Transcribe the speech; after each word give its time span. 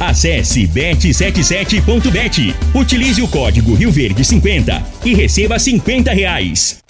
Acesse 0.00 0.66
bet77.bet. 0.66 2.54
Utilize 2.74 3.22
o 3.22 3.28
código 3.28 3.74
Rio 3.74 3.90
Verde 3.90 4.24
50 4.24 4.82
e 5.04 5.14
receba 5.14 5.58
50 5.58 6.12
reais. 6.12 6.82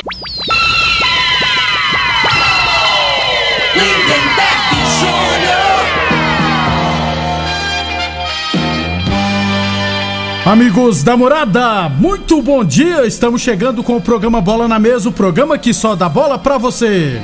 Amigos 10.45 11.05
da 11.05 11.17
morada, 11.17 11.89
muito 11.89 12.42
bom 12.42 12.64
dia! 12.64 13.06
Estamos 13.06 13.41
chegando 13.41 13.83
com 13.83 13.97
o 13.97 14.00
programa 14.00 14.41
Bola 14.41 14.67
na 14.67 14.77
Mesa 14.77 15.08
o 15.08 15.12
programa 15.12 15.56
que 15.56 15.73
só 15.73 15.95
dá 15.95 16.08
bola 16.08 16.36
pra 16.36 16.58
você. 16.58 17.20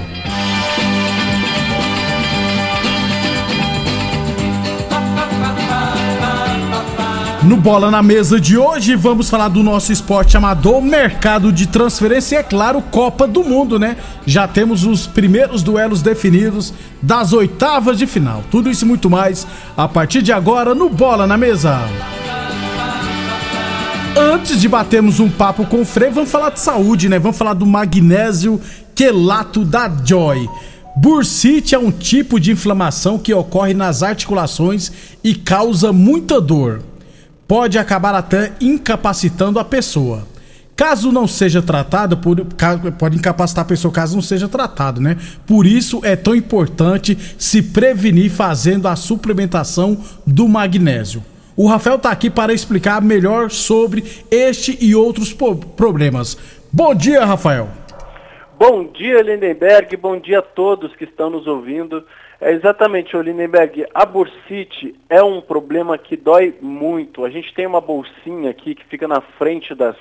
No 7.49 7.57
Bola 7.57 7.91
na 7.91 8.03
Mesa 8.03 8.39
de 8.39 8.59
hoje, 8.59 8.95
vamos 8.95 9.31
falar 9.31 9.49
do 9.49 9.63
nosso 9.63 9.91
esporte 9.91 10.37
amador, 10.37 10.83
mercado 10.83 11.51
de 11.51 11.67
transferência 11.67 12.37
e, 12.37 12.39
é 12.41 12.43
claro, 12.43 12.83
Copa 12.83 13.27
do 13.27 13.43
Mundo, 13.43 13.79
né? 13.79 13.97
Já 14.27 14.47
temos 14.47 14.85
os 14.85 15.07
primeiros 15.07 15.63
duelos 15.63 16.03
definidos 16.03 16.75
das 17.01 17.33
oitavas 17.33 17.97
de 17.97 18.07
final. 18.07 18.45
Tudo 18.51 18.69
isso 18.69 18.85
e 18.85 18.87
muito 18.87 19.09
mais 19.09 19.47
a 19.75 19.89
partir 19.89 20.21
de 20.21 20.31
agora 20.31 20.75
no 20.75 20.91
Bola 20.91 21.27
na 21.27 21.39
Mesa. 21.39 21.81
Antes 24.15 24.61
de 24.61 24.69
batermos 24.69 25.19
um 25.19 25.31
papo 25.31 25.65
com 25.65 25.81
o 25.81 25.87
Frei, 25.87 26.11
vamos 26.11 26.31
falar 26.31 26.51
de 26.51 26.61
saúde, 26.61 27.09
né? 27.09 27.19
Vamos 27.19 27.39
falar 27.39 27.55
do 27.55 27.65
magnésio 27.65 28.61
quelato 28.95 29.65
da 29.65 29.91
Joy. 30.05 30.47
Bursite 30.95 31.75
é 31.75 31.79
um 31.79 31.91
tipo 31.91 32.39
de 32.39 32.53
inflamação 32.53 33.19
que 33.19 33.33
ocorre 33.33 33.73
nas 33.73 34.03
articulações 34.03 34.93
e 35.25 35.35
causa 35.35 35.95
muita 35.95 36.43
dor 36.43 36.83
pode 37.49 37.79
acabar 37.79 38.15
até 38.15 38.53
incapacitando 38.61 39.59
a 39.59 39.65
pessoa. 39.65 40.29
Caso 40.77 41.11
não 41.11 41.27
seja 41.27 41.61
tratado, 41.61 42.19
por, 42.19 42.37
pode 42.97 43.17
incapacitar 43.17 43.65
a 43.65 43.69
pessoa 43.69 43.93
caso 43.93 44.15
não 44.15 44.23
seja 44.23 44.47
tratado, 44.47 45.01
né? 45.01 45.17
Por 45.45 45.67
isso 45.67 46.01
é 46.05 46.15
tão 46.15 46.37
importante 46.37 47.19
se 47.37 47.61
prevenir 47.61 48.31
fazendo 48.31 48.87
a 48.87 48.95
suplementação 48.95 49.99
do 50.25 50.47
magnésio. 50.47 51.25
O 51.57 51.67
Rafael 51.67 51.97
está 51.97 52.13
aqui 52.13 52.31
para 52.31 52.53
explicar 52.53 53.03
melhor 53.03 53.51
sobre 53.51 54.05
este 54.31 54.79
e 54.81 54.95
outros 54.95 55.35
problemas. 55.77 56.39
Bom 56.71 56.95
dia, 56.95 57.25
Rafael. 57.25 57.69
Bom 58.57 58.85
dia, 58.93 59.21
Lindenberg. 59.23 59.97
Bom 59.97 60.21
dia 60.21 60.39
a 60.39 60.43
todos 60.43 60.95
que 60.95 61.05
estão 61.05 61.31
nos 61.31 61.49
ouvindo. 61.49 62.05
É 62.41 62.53
exatamente, 62.53 63.17
Lindenberg. 63.17 63.85
A 63.93 64.07
bursite 64.07 64.95
é 65.09 65.21
um 65.21 65.41
problema 65.41 65.99
que 65.99 66.17
dói 66.17 66.55
muito. 66.61 67.25
A 67.25 67.31
gente 67.31 67.53
tem 67.53 67.67
uma 67.67 67.81
bolsinha 67.81 68.51
aqui 68.51 68.77
que 68.77 68.85
fica 68.85 69.09
na 69.09 69.21
frente 69.21 69.75
das, 69.75 69.97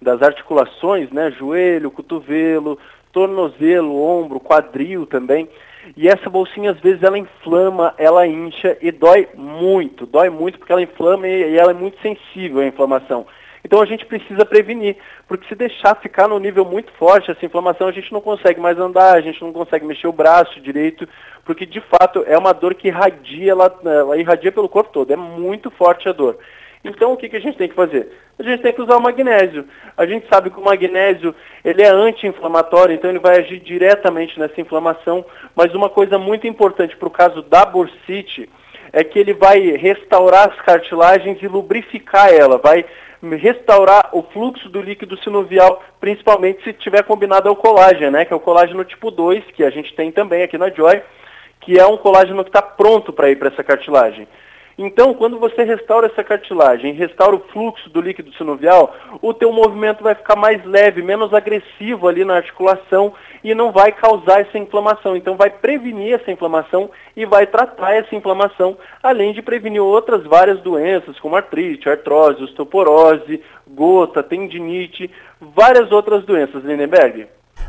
das 0.00 0.22
articulações, 0.22 1.10
né? 1.10 1.30
Joelho, 1.32 1.90
cotovelo, 1.90 2.78
tornozelo, 3.12 4.02
ombro, 4.02 4.40
quadril 4.40 5.06
também. 5.06 5.46
E 5.94 6.08
essa 6.08 6.30
bolsinha 6.30 6.70
às 6.70 6.80
vezes 6.80 7.02
ela 7.02 7.18
inflama, 7.18 7.94
ela 7.98 8.26
incha 8.26 8.74
e 8.80 8.90
dói 8.90 9.28
muito. 9.34 10.06
Dói 10.06 10.30
muito 10.30 10.58
porque 10.58 10.72
ela 10.72 10.80
inflama 10.80 11.28
e, 11.28 11.52
e 11.52 11.58
ela 11.58 11.72
é 11.72 11.74
muito 11.74 12.00
sensível 12.00 12.60
à 12.60 12.66
inflamação. 12.66 13.26
Então 13.64 13.80
a 13.80 13.86
gente 13.86 14.04
precisa 14.04 14.44
prevenir, 14.44 14.96
porque 15.28 15.46
se 15.48 15.54
deixar 15.54 15.94
ficar 15.94 16.26
no 16.26 16.38
nível 16.38 16.64
muito 16.64 16.92
forte 16.92 17.30
essa 17.30 17.46
inflamação, 17.46 17.86
a 17.86 17.92
gente 17.92 18.12
não 18.12 18.20
consegue 18.20 18.60
mais 18.60 18.78
andar, 18.78 19.14
a 19.14 19.20
gente 19.20 19.40
não 19.40 19.52
consegue 19.52 19.84
mexer 19.84 20.08
o 20.08 20.12
braço 20.12 20.60
direito, 20.60 21.08
porque 21.44 21.64
de 21.64 21.80
fato 21.80 22.24
é 22.26 22.36
uma 22.36 22.52
dor 22.52 22.74
que 22.74 22.88
irradia, 22.88 23.52
ela, 23.52 23.80
ela 23.84 24.16
irradia 24.16 24.50
pelo 24.50 24.68
corpo 24.68 24.90
todo, 24.92 25.12
é 25.12 25.16
muito 25.16 25.70
forte 25.70 26.08
a 26.08 26.12
dor. 26.12 26.38
Então 26.84 27.12
o 27.12 27.16
que, 27.16 27.28
que 27.28 27.36
a 27.36 27.40
gente 27.40 27.56
tem 27.56 27.68
que 27.68 27.74
fazer? 27.74 28.10
A 28.38 28.42
gente 28.42 28.62
tem 28.62 28.72
que 28.72 28.82
usar 28.82 28.96
o 28.96 29.00
magnésio. 29.00 29.64
A 29.96 30.04
gente 30.04 30.26
sabe 30.28 30.50
que 30.50 30.58
o 30.58 30.64
magnésio 30.64 31.34
ele 31.64 31.82
é 31.82 31.88
anti-inflamatório, 31.88 32.94
então 32.94 33.08
ele 33.08 33.20
vai 33.20 33.38
agir 33.38 33.60
diretamente 33.60 34.38
nessa 34.38 34.60
inflamação. 34.60 35.24
Mas 35.54 35.72
uma 35.74 35.88
coisa 35.88 36.18
muito 36.18 36.46
importante 36.46 36.96
para 36.96 37.06
o 37.06 37.10
caso 37.10 37.42
da 37.42 37.64
bursite 37.64 38.48
é 38.92 39.04
que 39.04 39.18
ele 39.18 39.32
vai 39.32 39.60
restaurar 39.76 40.50
as 40.50 40.60
cartilagens 40.62 41.40
e 41.40 41.46
lubrificar 41.46 42.30
ela, 42.30 42.58
vai 42.58 42.84
restaurar 43.22 44.10
o 44.12 44.22
fluxo 44.22 44.68
do 44.68 44.82
líquido 44.82 45.16
sinovial, 45.22 45.82
principalmente 46.00 46.62
se 46.64 46.72
tiver 46.72 47.04
combinado 47.04 47.48
ao 47.48 47.56
colágeno, 47.56 48.10
né, 48.10 48.24
que 48.24 48.32
é 48.32 48.36
o 48.36 48.40
colágeno 48.40 48.84
tipo 48.84 49.10
2, 49.10 49.44
que 49.52 49.64
a 49.64 49.70
gente 49.70 49.94
tem 49.94 50.10
também 50.10 50.42
aqui 50.42 50.58
na 50.58 50.70
Joy, 50.70 51.02
que 51.60 51.78
é 51.78 51.86
um 51.86 51.96
colágeno 51.96 52.42
que 52.42 52.50
está 52.50 52.60
pronto 52.60 53.12
para 53.12 53.30
ir 53.30 53.36
para 53.36 53.48
essa 53.48 53.62
cartilagem. 53.62 54.26
Então, 54.78 55.14
quando 55.14 55.38
você 55.38 55.62
restaura 55.62 56.06
essa 56.06 56.24
cartilagem, 56.24 56.94
restaura 56.94 57.36
o 57.36 57.44
fluxo 57.52 57.90
do 57.90 58.00
líquido 58.00 58.32
sinovial, 58.34 58.94
o 59.20 59.34
teu 59.34 59.52
movimento 59.52 60.02
vai 60.02 60.14
ficar 60.14 60.36
mais 60.36 60.64
leve, 60.64 61.02
menos 61.02 61.32
agressivo 61.34 62.08
ali 62.08 62.24
na 62.24 62.36
articulação 62.36 63.12
e 63.44 63.54
não 63.54 63.72
vai 63.72 63.92
causar 63.92 64.40
essa 64.40 64.58
inflamação. 64.58 65.16
Então, 65.16 65.36
vai 65.36 65.50
prevenir 65.50 66.14
essa 66.14 66.30
inflamação 66.30 66.90
e 67.16 67.26
vai 67.26 67.46
tratar 67.46 67.94
essa 67.94 68.14
inflamação, 68.14 68.76
além 69.02 69.32
de 69.32 69.42
prevenir 69.42 69.82
outras 69.82 70.24
várias 70.24 70.60
doenças, 70.60 71.18
como 71.20 71.36
artrite, 71.36 71.88
artrose, 71.88 72.42
osteoporose, 72.42 73.40
gota, 73.68 74.22
tendinite, 74.22 75.10
várias 75.40 75.90
outras 75.92 76.24
doenças, 76.24 76.64
Lindenberg. 76.64 77.26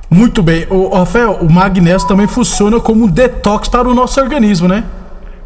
Muito 0.10 0.44
bem. 0.44 0.68
O, 0.70 0.90
Rafael, 0.90 1.34
o 1.42 1.52
magnésio 1.52 2.08
também 2.08 2.28
funciona 2.28 2.80
como 2.80 3.06
um 3.06 3.08
detox 3.08 3.68
para 3.68 3.88
o 3.88 3.96
nosso 3.96 4.22
organismo, 4.22 4.68
né? 4.68 4.84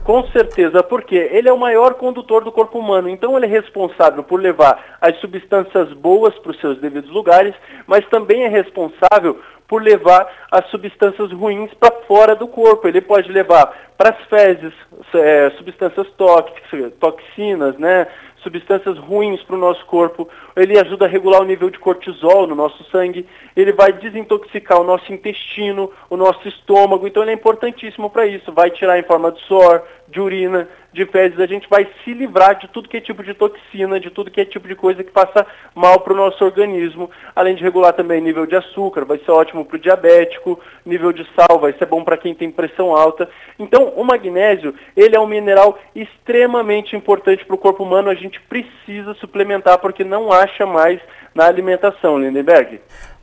Com 0.07 0.25
certeza, 0.27 0.81
porque 0.81 1.15
ele 1.15 1.49
é 1.49 1.51
o 1.51 1.59
maior 1.59 1.95
condutor 1.95 2.41
do 2.41 2.49
corpo 2.49 2.79
humano, 2.79 3.09
então 3.09 3.35
ele 3.35 3.45
é 3.45 3.49
responsável 3.49 4.23
por 4.23 4.39
levar 4.39 4.97
as 5.01 5.19
substâncias 5.19 5.91
boas 5.91 6.33
para 6.39 6.51
os 6.51 6.61
seus 6.61 6.79
devidos 6.79 7.11
lugares, 7.11 7.53
mas 7.85 8.07
também 8.07 8.43
é 8.43 8.47
responsável 8.47 9.37
por 9.67 9.83
levar 9.83 10.25
as 10.49 10.65
substâncias 10.69 11.29
ruins 11.33 11.73
para 11.73 11.93
fora 12.07 12.37
do 12.37 12.47
corpo. 12.47 12.87
Ele 12.87 13.01
pode 13.01 13.29
levar 13.29 13.75
para 13.97 14.11
as 14.11 14.29
fezes 14.29 14.73
é, 15.13 15.49
substâncias 15.57 16.07
tóxicas, 16.11 16.93
toxinas, 17.01 17.77
né? 17.77 18.07
Substâncias 18.43 18.97
ruins 18.97 19.41
para 19.43 19.55
o 19.55 19.59
nosso 19.59 19.85
corpo, 19.85 20.27
ele 20.55 20.79
ajuda 20.79 21.05
a 21.05 21.09
regular 21.09 21.41
o 21.41 21.45
nível 21.45 21.69
de 21.69 21.79
cortisol 21.79 22.47
no 22.47 22.55
nosso 22.55 22.83
sangue, 22.85 23.27
ele 23.55 23.71
vai 23.71 23.91
desintoxicar 23.91 24.79
o 24.79 24.83
nosso 24.83 25.11
intestino, 25.11 25.91
o 26.09 26.17
nosso 26.17 26.47
estômago, 26.47 27.07
então 27.07 27.23
ele 27.23 27.31
é 27.31 27.35
importantíssimo 27.35 28.09
para 28.09 28.25
isso, 28.25 28.51
vai 28.51 28.69
tirar 28.69 28.99
em 28.99 29.03
forma 29.03 29.31
de 29.31 29.41
suor, 29.41 29.83
de 30.09 30.21
urina, 30.21 30.67
de 30.93 31.05
fezes, 31.05 31.39
a 31.39 31.45
gente 31.45 31.67
vai 31.69 31.87
se 32.03 32.13
livrar 32.13 32.55
de 32.55 32.67
tudo 32.69 32.87
que 32.89 32.97
é 32.97 33.01
tipo 33.01 33.23
de 33.23 33.33
toxina, 33.33 33.99
de 33.99 34.09
tudo 34.09 34.31
que 34.31 34.41
é 34.41 34.45
tipo 34.45 34.67
de 34.67 34.75
coisa 34.75 35.03
que 35.03 35.11
passa 35.11 35.45
mal 35.75 35.99
para 35.99 36.13
o 36.13 36.15
nosso 36.15 36.43
organismo, 36.43 37.11
além 37.35 37.55
de 37.55 37.63
regular 37.63 37.93
também 37.93 38.21
nível 38.21 38.45
de 38.45 38.55
açúcar, 38.55 39.05
vai 39.05 39.19
ser 39.19 39.31
ótimo 39.31 39.65
para 39.65 39.75
o 39.75 39.79
diabético, 39.79 40.59
nível 40.85 41.11
de 41.11 41.27
sal 41.35 41.59
vai 41.59 41.73
ser 41.73 41.85
bom 41.85 42.03
para 42.03 42.17
quem 42.17 42.33
tem 42.33 42.49
pressão 42.49 42.95
alta. 42.95 43.29
Então, 43.59 43.93
o 43.95 44.03
magnésio, 44.03 44.73
ele 44.95 45.15
é 45.15 45.19
um 45.19 45.27
mineral 45.27 45.77
extremamente 45.93 46.95
importante 46.95 47.45
para 47.45 47.55
o 47.55 47.59
corpo 47.59 47.83
humano, 47.83 48.09
a 48.09 48.15
gente 48.15 48.39
precisa 48.41 49.13
suplementar 49.15 49.77
porque 49.77 50.03
não 50.03 50.31
acha 50.31 50.65
mais 50.65 50.99
na 51.35 51.45
alimentação, 51.45 52.17
Lindenberg. 52.17 52.79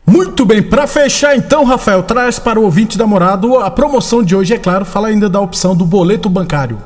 Muito 0.06 0.44
bem, 0.44 0.62
para 0.62 0.86
fechar 0.86 1.34
então, 1.34 1.64
Rafael, 1.64 2.02
traz 2.02 2.38
para 2.38 2.60
o 2.60 2.64
ouvinte 2.64 2.98
da 2.98 3.06
Morado 3.06 3.58
a 3.58 3.70
promoção 3.70 4.22
de 4.22 4.36
hoje, 4.36 4.52
é 4.52 4.58
claro, 4.58 4.84
fala 4.84 5.08
ainda 5.08 5.30
da 5.30 5.40
opção 5.40 5.74
do 5.74 5.86
boleto 5.86 6.28
bancário. 6.28 6.78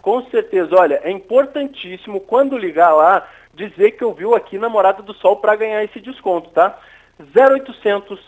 Com 0.00 0.22
certeza, 0.30 0.76
olha, 0.78 1.00
é 1.02 1.10
importantíssimo 1.10 2.20
quando 2.20 2.56
ligar 2.56 2.92
lá 2.92 3.26
dizer 3.52 3.92
que 3.92 4.04
ouviu 4.04 4.34
aqui 4.34 4.58
na 4.58 4.68
Morada 4.68 5.02
do 5.02 5.12
Sol 5.14 5.36
para 5.36 5.56
ganhar 5.56 5.82
esse 5.82 6.00
desconto, 6.00 6.50
tá? 6.50 6.78
0800 7.36 8.18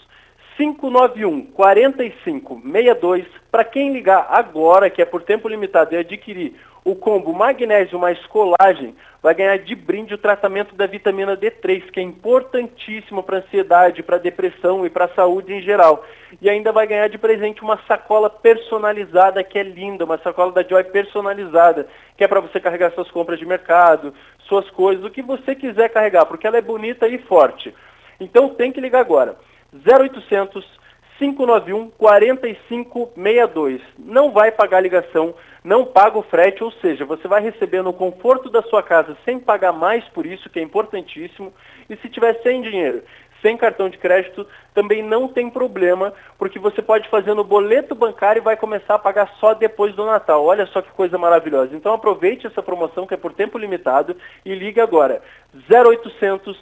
591 0.57 1.47
4562 1.47 3.27
para 3.55 3.63
quem 3.63 3.93
ligar 3.93 4.27
agora, 4.31 4.91
que 4.91 5.01
é 5.01 5.05
por 5.05 5.23
tempo 5.23 5.49
limitado, 5.49 5.95
e 5.95 5.97
adquirir 5.97 6.57
o 6.85 6.97
combo 6.97 7.33
magnésio 7.33 8.01
mais 8.01 8.19
colagem, 8.27 8.97
vai 9.23 9.33
ganhar 9.33 9.57
de 9.59 9.77
brinde 9.77 10.13
o 10.13 10.19
tratamento 10.19 10.75
da 10.75 10.89
vitamina 10.89 11.37
D3, 11.37 11.89
que 11.93 12.01
é 12.01 12.03
importantíssimo 12.03 13.23
para 13.23 13.39
ansiedade, 13.39 14.03
para 14.03 14.19
depressão 14.19 14.85
e 14.85 14.91
para 14.91 15.05
a 15.05 15.15
saúde 15.15 15.55
em 15.55 15.63
geral. 15.63 16.05
E 16.43 16.51
ainda 16.51 16.73
vai 16.73 16.85
ganhar 16.85 17.07
de 17.07 17.17
presente 17.17 17.63
uma 17.63 17.79
sacola 17.87 18.29
personalizada, 18.29 19.45
que 19.45 19.57
é 19.57 19.63
linda, 19.63 20.05
uma 20.05 20.19
sacola 20.19 20.51
da 20.51 20.65
Joy 20.65 20.83
personalizada, 20.83 21.87
que 22.17 22.25
é 22.25 22.27
para 22.27 22.41
você 22.41 22.59
carregar 22.59 22.91
suas 22.91 23.09
compras 23.13 23.39
de 23.39 23.47
mercado, 23.47 24.13
suas 24.49 24.69
coisas, 24.71 25.05
o 25.05 25.11
que 25.11 25.23
você 25.23 25.55
quiser 25.55 25.91
carregar, 25.91 26.27
porque 26.27 26.45
ela 26.45 26.59
é 26.59 26.61
bonita 26.61 27.07
e 27.07 27.19
forte. 27.19 27.73
Então 28.19 28.49
tem 28.49 28.73
que 28.73 28.81
ligar 28.81 28.99
agora. 28.99 29.37
0800 29.73 30.83
591 31.19 31.91
4562. 31.91 33.81
Não 33.99 34.33
vai 34.33 34.51
pagar 34.51 34.81
ligação, 34.81 35.35
não 35.63 35.85
paga 35.85 36.19
o 36.19 36.23
frete, 36.23 36.65
ou 36.65 36.73
seja, 36.73 37.05
você 37.05 37.29
vai 37.29 37.43
receber 37.43 37.83
no 37.83 37.93
conforto 37.93 38.51
da 38.51 38.63
sua 38.63 38.83
casa 38.83 39.17
sem 39.25 39.39
pagar 39.39 39.73
mais 39.73 40.05
por 40.09 40.27
isso, 40.27 40.51
que 40.51 40.59
é 40.59 40.63
importantíssimo. 40.63 41.53
E 41.89 41.97
se 41.97 42.09
tiver 42.09 42.41
sem 42.43 42.63
dinheiro, 42.63 43.03
sem 43.41 43.57
cartão 43.57 43.89
de 43.91 43.99
crédito, 43.99 44.47
também 44.73 45.03
não 45.03 45.29
tem 45.29 45.51
problema, 45.51 46.15
porque 46.39 46.59
você 46.59 46.81
pode 46.81 47.09
fazer 47.11 47.35
no 47.35 47.45
boleto 47.45 47.95
bancário 47.95 48.41
e 48.41 48.45
vai 48.45 48.57
começar 48.57 48.95
a 48.95 48.99
pagar 48.99 49.31
só 49.39 49.53
depois 49.53 49.95
do 49.95 50.07
Natal. 50.07 50.43
Olha 50.45 50.67
só 50.67 50.81
que 50.81 50.91
coisa 50.93 51.19
maravilhosa. 51.19 51.77
Então 51.77 51.93
aproveite 51.93 52.47
essa 52.47 52.63
promoção 52.63 53.07
que 53.07 53.15
é 53.15 53.19
por 53.19 53.35
tempo 53.35 53.59
limitado 53.59 54.17
e 54.45 54.55
ligue 54.55 54.81
agora. 54.81 55.23
0800 55.71 56.59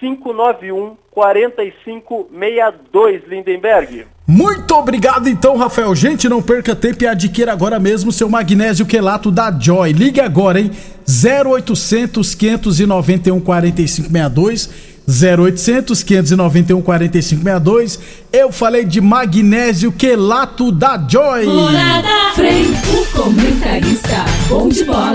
591 0.00 0.96
4562, 1.10 3.22
Lindenberg. 3.28 4.06
Muito 4.26 4.74
obrigado 4.74 5.28
então, 5.28 5.56
Rafael. 5.56 5.94
Gente, 5.94 6.28
não 6.28 6.40
perca 6.40 6.74
tempo 6.74 7.04
e 7.04 7.06
adquira 7.06 7.52
agora 7.52 7.78
mesmo 7.78 8.10
seu 8.10 8.28
magnésio 8.28 8.86
quelato 8.86 9.30
da 9.30 9.50
Joy. 9.50 9.92
Ligue 9.92 10.20
agora, 10.20 10.60
hein? 10.60 10.70
0800 11.06 12.34
591 12.34 13.40
4562. 13.40 14.90
0800 15.08 16.04
591 16.04 16.80
4562. 16.80 17.98
Eu 18.32 18.52
falei 18.52 18.84
de 18.84 19.00
magnésio 19.00 19.90
quelato 19.90 20.70
da 20.70 20.96
Joy. 20.96 21.46
Morada 21.46 22.08
Frei, 22.34 22.64
o 22.64 23.06
comentarista. 23.12 24.24
Bom 24.48 24.68
de 24.68 24.84
bola. 24.84 25.14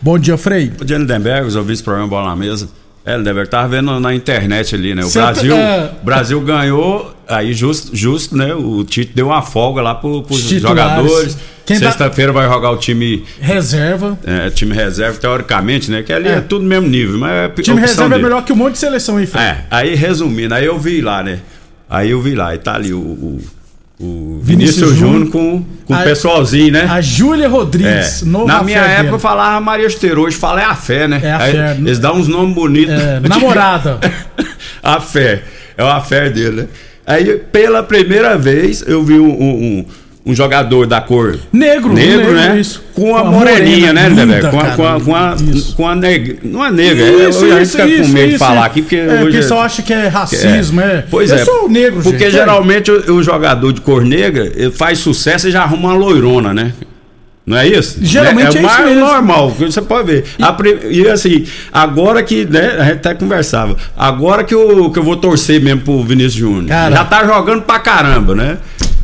Bom 0.00 0.18
dia, 0.18 0.38
Frei. 0.38 0.70
Bom 0.70 0.84
dia, 0.84 0.98
Lindenberg. 0.98 1.48
Os 1.48 1.56
ouvintes 1.56 1.80
do 1.80 1.84
programa 1.84 2.08
Bola 2.08 2.28
na 2.28 2.36
Mesa. 2.36 2.68
É, 3.06 3.16
Lindenberg, 3.16 3.48
tava 3.48 3.68
vendo 3.68 4.00
na 4.00 4.12
internet 4.12 4.74
ali, 4.74 4.92
né? 4.92 5.02
O 5.04 5.08
Sempre, 5.08 5.32
Brasil, 5.32 5.56
é... 5.56 5.90
Brasil 6.02 6.40
ganhou, 6.40 7.14
aí 7.28 7.54
justo, 7.54 7.94
justo, 7.96 8.36
né? 8.36 8.52
O 8.52 8.82
Tite 8.82 9.12
deu 9.14 9.26
uma 9.28 9.42
folga 9.42 9.80
lá 9.80 9.94
pro, 9.94 10.24
pros 10.24 10.40
jogadores. 10.40 11.38
Sexta-feira 11.64 12.32
vai 12.32 12.48
jogar 12.48 12.70
o 12.72 12.76
time 12.76 13.24
reserva. 13.40 14.18
É, 14.24 14.50
time 14.50 14.74
reserva, 14.74 15.18
teoricamente, 15.18 15.88
né? 15.88 16.02
Que 16.02 16.12
ali 16.12 16.28
é, 16.28 16.32
é 16.32 16.40
tudo 16.40 16.64
mesmo 16.64 16.88
nível. 16.88 17.18
Mas 17.18 17.30
é 17.30 17.48
time 17.62 17.80
reserva 17.80 18.06
é 18.06 18.08
dele. 18.08 18.20
é 18.20 18.24
melhor 18.24 18.44
que 18.44 18.52
um 18.52 18.56
monte 18.56 18.72
de 18.72 18.78
seleção 18.78 19.18
aí, 19.18 19.28
É, 19.34 19.58
aí 19.70 19.94
resumindo, 19.94 20.52
aí 20.52 20.64
eu 20.64 20.76
vi 20.76 21.00
lá, 21.00 21.22
né? 21.22 21.38
Aí 21.88 22.10
eu 22.10 22.20
vi 22.20 22.34
lá, 22.34 22.52
e 22.56 22.58
tá 22.58 22.74
ali 22.74 22.92
o, 22.92 22.98
o 22.98 23.40
o 23.98 24.40
Vinícius, 24.42 24.90
Vinícius 24.90 24.96
Júnior 24.96 25.30
com, 25.30 25.64
com 25.86 25.94
o 25.94 26.02
pessoalzinho, 26.04 26.72
né? 26.72 26.86
A 26.88 27.00
Júlia 27.00 27.48
Rodrigues. 27.48 28.22
É. 28.22 28.26
Na 28.26 28.62
minha 28.62 28.80
época 28.80 29.14
eu 29.14 29.18
falava 29.18 29.58
Maria 29.60 29.86
Esteiro, 29.86 30.22
hoje 30.22 30.36
fala 30.36 30.60
é 30.60 30.64
a 30.64 30.74
fé, 30.74 31.08
né? 31.08 31.20
É 31.22 31.32
a 31.32 31.38
fé. 31.40 31.68
Aí, 31.68 31.78
eles 31.78 31.98
dão 31.98 32.16
uns 32.16 32.28
nomes 32.28 32.54
bonitos. 32.54 32.94
É, 32.94 33.20
namorada. 33.26 33.98
a 34.82 35.00
fé. 35.00 35.42
É 35.78 35.82
a 35.82 36.00
fé 36.00 36.28
dele, 36.28 36.62
né? 36.62 36.68
Aí, 37.06 37.38
pela 37.52 37.82
primeira 37.82 38.36
vez, 38.36 38.82
eu 38.86 39.02
vi 39.02 39.18
um, 39.18 39.30
um, 39.30 39.86
um 40.26 40.34
jogador 40.34 40.88
da 40.88 41.00
cor 41.00 41.38
negro, 41.52 41.92
negro, 41.92 42.18
negro 42.18 42.32
né? 42.32 42.58
Isso. 42.58 42.82
Com 42.92 43.14
a, 43.14 43.20
a 43.20 43.24
moreninha, 43.24 43.92
né, 43.92 44.08
linda, 44.08 44.50
com, 44.50 44.58
a, 44.58 44.70
com, 44.70 44.86
a, 44.86 45.00
com, 45.00 45.14
a, 45.14 45.36
com 45.76 45.88
a 45.88 45.94
negra. 45.94 46.38
Não 46.42 46.64
é 46.64 46.70
negra, 46.72 47.28
isso, 47.28 47.44
é, 47.44 47.52
eu 47.52 47.62
isso, 47.62 47.78
fica 47.78 48.02
com 48.02 48.08
medo 48.08 48.32
de 48.32 48.38
falar 48.38 48.64
aqui, 48.66 48.82
porque 48.82 48.96
é, 48.96 49.22
hoje. 49.22 49.28
O 49.28 49.40
pessoal 49.40 49.60
acha 49.60 49.82
que 49.82 49.92
é 49.92 50.08
racismo, 50.08 50.80
é. 50.80 50.84
é. 50.84 51.04
Pois 51.08 51.30
eu 51.30 51.36
é. 51.36 51.44
sou 51.44 51.68
negro, 51.68 52.02
Porque 52.02 52.24
gente, 52.24 52.32
geralmente 52.32 52.90
o, 52.90 53.14
o, 53.14 53.22
jogador 53.22 53.72
de 53.72 53.80
cor 53.80 54.04
negra 54.04 54.50
faz 54.72 54.98
sucesso 54.98 55.46
e 55.46 55.52
já 55.52 55.62
arruma 55.62 55.90
uma 55.90 55.94
loirona, 55.94 56.52
né? 56.52 56.72
Não 57.46 57.56
é 57.56 57.68
isso? 57.68 57.98
Geralmente 58.02 58.56
é, 58.56 58.60
é, 58.60 58.64
é 58.64 58.66
mais 58.66 58.96
normal, 58.96 59.50
você 59.50 59.80
pode 59.80 60.10
ver. 60.10 60.24
E, 60.90 61.02
e, 61.02 61.08
assim, 61.08 61.46
agora 61.72 62.20
que, 62.24 62.44
né, 62.44 62.76
a 62.80 62.84
gente 62.86 62.94
até 62.94 63.14
conversava, 63.14 63.76
agora 63.96 64.42
que 64.42 64.52
eu, 64.52 64.90
que 64.90 64.98
eu 64.98 65.04
vou 65.04 65.16
torcer 65.16 65.60
mesmo 65.60 65.82
pro 65.82 66.02
Vinícius 66.02 66.34
Júnior. 66.34 66.66
Já 66.66 67.04
tá 67.04 67.24
jogando 67.24 67.62
pra 67.62 67.78
caramba, 67.78 68.34
né? 68.34 68.58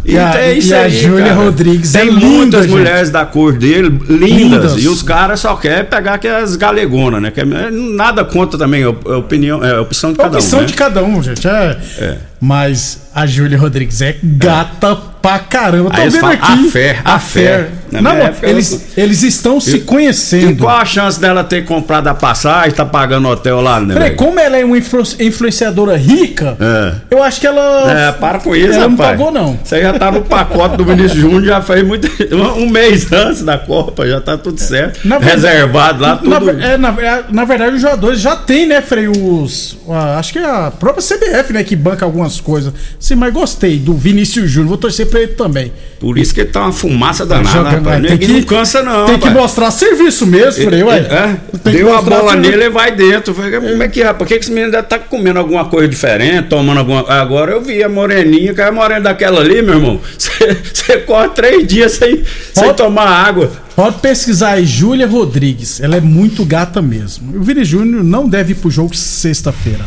E, 0.04 0.19
a, 0.19 0.34
é 0.40 0.52
isso 0.54 0.70
e 0.70 0.75
aí, 0.75 0.84
a 0.84 0.88
Júlia 0.88 1.32
Rodrigues 1.32 1.93
Tem 1.93 2.08
é 2.08 2.10
muitas 2.10 2.66
linda, 2.66 2.76
mulheres 2.76 3.00
gente. 3.00 3.12
da 3.12 3.25
cor 3.25 3.52
dele, 3.52 3.88
lindas, 4.08 4.19
lindas. 4.19 4.82
E 4.82 4.88
os 4.88 5.00
caras 5.02 5.40
só 5.40 5.54
querem 5.54 5.84
pegar 5.84 6.14
aquelas 6.14 6.56
galegonas, 6.56 7.22
né? 7.22 7.31
Que 7.31 7.40
é, 7.40 7.44
nada 7.70 8.25
contra 8.25 8.58
também, 8.58 8.82
é 8.82 8.88
opinião, 8.88 9.64
é 9.64 9.78
opção 9.78 10.12
de 10.12 10.19
cada 10.19 10.34
um. 10.34 10.38
Opção 10.38 10.60
né? 10.60 10.66
de 10.66 10.75
cada 10.75 11.02
um, 11.04 11.22
gente. 11.22 11.46
É. 11.46 11.78
é. 11.99 12.31
Mas 12.44 13.02
a 13.14 13.24
Júlia 13.24 13.56
Rodrigues 13.56 14.02
é 14.02 14.16
gata 14.20 14.96
pra 15.22 15.38
caramba. 15.38 15.90
Tô 15.90 16.10
vendo 16.10 16.26
aqui. 16.26 16.52
A 16.52 16.70
fé, 16.70 16.98
a, 17.04 17.14
a 17.14 17.18
fé. 17.20 17.68
Não, 17.92 18.10
época, 18.10 18.48
eles, 18.48 18.72
eu... 18.72 19.04
eles 19.04 19.22
estão 19.22 19.60
se 19.60 19.80
conhecendo. 19.80 20.52
E 20.52 20.56
qual 20.56 20.78
a 20.78 20.84
chance 20.84 21.20
dela 21.20 21.44
ter 21.44 21.64
comprado 21.64 22.08
a 22.08 22.14
passagem, 22.14 22.72
tá 22.72 22.84
pagando 22.84 23.28
hotel 23.28 23.60
lá, 23.60 23.78
né? 23.81 24.10
Como 24.10 24.40
ela 24.40 24.56
é 24.56 24.64
uma 24.64 24.78
influ 24.78 25.02
influenciadora 25.20 25.96
rica, 25.96 26.56
é. 26.58 27.14
eu 27.14 27.22
acho 27.22 27.40
que 27.40 27.46
ela. 27.46 28.08
É, 28.08 28.12
para 28.12 28.38
com 28.38 28.56
isso, 28.56 28.72
ela 28.72 28.88
rapaz. 28.88 28.90
não 28.90 28.96
pagou, 28.96 29.31
não. 29.31 29.58
Você 29.62 29.82
já 29.82 29.98
tá 29.98 30.10
no 30.10 30.22
pacote 30.22 30.76
do 30.76 30.84
Vinícius 30.84 31.20
Júnior, 31.20 31.44
já 31.44 31.60
fez 31.60 31.86
muito. 31.86 32.08
Um 32.56 32.69
mês 32.69 33.12
antes 33.12 33.43
da 33.44 33.58
Copa, 33.58 34.06
já 34.06 34.20
tá 34.20 34.38
tudo 34.38 34.58
certo. 34.58 35.06
Na 35.06 35.19
Reservado 35.19 36.02
lá, 36.02 36.17
tudo. 36.17 36.31
Na, 36.31 36.67
é, 36.67 36.76
na, 36.76 36.88
é, 36.88 37.24
na, 37.31 37.44
verdade, 37.44 37.76
os 37.76 37.82
jogadores 37.82 38.20
já 38.20 38.34
tem, 38.34 38.67
né, 38.67 38.81
Frei, 38.81 39.06
os. 39.06 39.76
acho 40.19 40.32
que 40.32 40.38
é 40.38 40.44
a 40.44 40.70
própria 40.70 41.05
CBF, 41.05 41.52
né, 41.52 41.62
que 41.62 41.76
banca 41.76 42.05
algumas 42.05 42.31
coisas. 42.41 42.72
Sim, 42.98 43.17
mas 43.17 43.32
gostei 43.32 43.79
do 43.79 43.94
Vinícius 43.94 44.51
Júnior, 44.51 44.69
vou 44.69 44.79
torcer 44.79 45.06
pra 45.06 45.20
ele 45.20 45.32
também. 45.32 45.72
Por 45.98 46.19
isso 46.19 46.34
que 46.34 46.41
ele 46.41 46.51
tá 46.51 46.62
uma 46.62 46.72
fumaça 46.72 47.24
danada, 47.24 47.48
Jogando, 47.48 47.84
rapaz. 47.84 48.06
Tem 48.06 48.19
que, 48.19 48.27
não 48.29 48.43
cansa, 48.43 48.82
não. 48.82 49.06
Tem 49.06 49.15
rapaz. 49.15 49.32
que 49.32 49.41
mostrar 49.41 49.70
serviço 49.70 50.27
mesmo, 50.27 50.65
Frei, 50.65 50.82
ué. 50.82 50.98
É, 50.98 51.70
deu 51.70 51.96
a 51.96 52.03
bola 52.03 52.32
serviço. 52.32 52.51
nele 52.51 52.65
e 52.65 52.70
vai 52.70 52.93
dentro. 52.93 53.34
Falei, 53.34 53.53
como 53.53 53.82
é 53.82 53.89
que, 53.89 54.03
rapaz? 54.03 54.19
Por 54.19 54.27
que, 54.27 54.34
que 54.39 54.44
esse 54.44 54.53
menino 54.53 54.72
deve 54.72 54.84
estar 54.84 54.98
tá 54.98 55.05
comendo 55.05 55.39
alguma 55.39 55.65
coisa 55.67 55.89
diferente, 55.89 56.48
tomando 56.48 56.79
alguma. 56.79 57.08
Agora 57.08 57.53
eu 57.53 57.60
vi 57.60 57.82
a 57.82 57.89
moreninha, 57.89 58.53
que 58.53 58.60
é 58.60 58.65
a 58.65 58.72
morena 58.72 59.01
daquela 59.01 59.41
ali, 59.41 59.62
meu 59.62 59.74
irmão. 59.74 60.01
Você 60.19 60.98
corre 60.98 61.29
três 61.29 61.67
dias 61.67 61.93
sem, 61.93 62.22
sem 62.53 62.74
tomar 62.74 63.06
água. 63.06 63.53
Pode 63.74 64.01
pesquisar 64.01 64.53
aí, 64.53 64.67
Júlia 64.67 65.06
Rodrigues. 65.06 65.81
Ela 65.81 65.96
é 65.96 66.01
muito 66.01 66.44
gata 66.44 66.82
mesmo. 66.82 67.39
O 67.39 67.43
Vini 67.43 67.65
Júnior 67.65 68.05
não 68.05 68.29
deve 68.29 68.53
ir 68.53 68.56
pro 68.56 68.70
jogo 68.70 68.94
sexta-feira. 68.94 69.84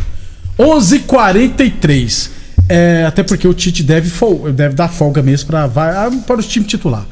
11:43. 0.58 2.32
É, 2.68 3.06
até 3.08 3.22
porque 3.22 3.48
o 3.48 3.54
Tite 3.54 3.84
deve, 3.84 4.12
deve 4.54 4.74
dar 4.74 4.88
folga 4.88 5.22
mesmo 5.22 5.48
para 5.48 5.66
ah, 5.66 6.12
para 6.26 6.40
o 6.40 6.44
time 6.44 6.66
titular. 6.66 7.06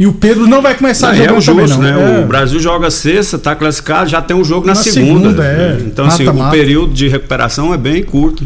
E 0.00 0.06
o 0.06 0.14
Pedro 0.14 0.46
não 0.46 0.62
vai 0.62 0.74
começar 0.74 1.08
não, 1.08 1.12
a 1.12 1.16
jogar 1.16 1.28
é 1.28 1.36
o 1.36 1.40
justo, 1.42 1.76
também, 1.76 1.92
não. 1.92 2.00
Né? 2.00 2.20
É. 2.20 2.24
O 2.24 2.26
Brasil 2.26 2.58
joga 2.58 2.90
sexta, 2.90 3.38
tá 3.38 3.54
classificado, 3.54 4.08
já 4.08 4.22
tem 4.22 4.34
um 4.34 4.42
jogo 4.42 4.66
na, 4.66 4.72
na 4.72 4.82
segunda. 4.82 5.28
segunda 5.28 5.44
é. 5.44 5.78
Então, 5.84 6.06
mata, 6.06 6.14
assim, 6.14 6.24
mata. 6.24 6.48
o 6.48 6.50
período 6.50 6.94
de 6.94 7.06
recuperação 7.06 7.74
é 7.74 7.76
bem 7.76 8.02
curto. 8.02 8.42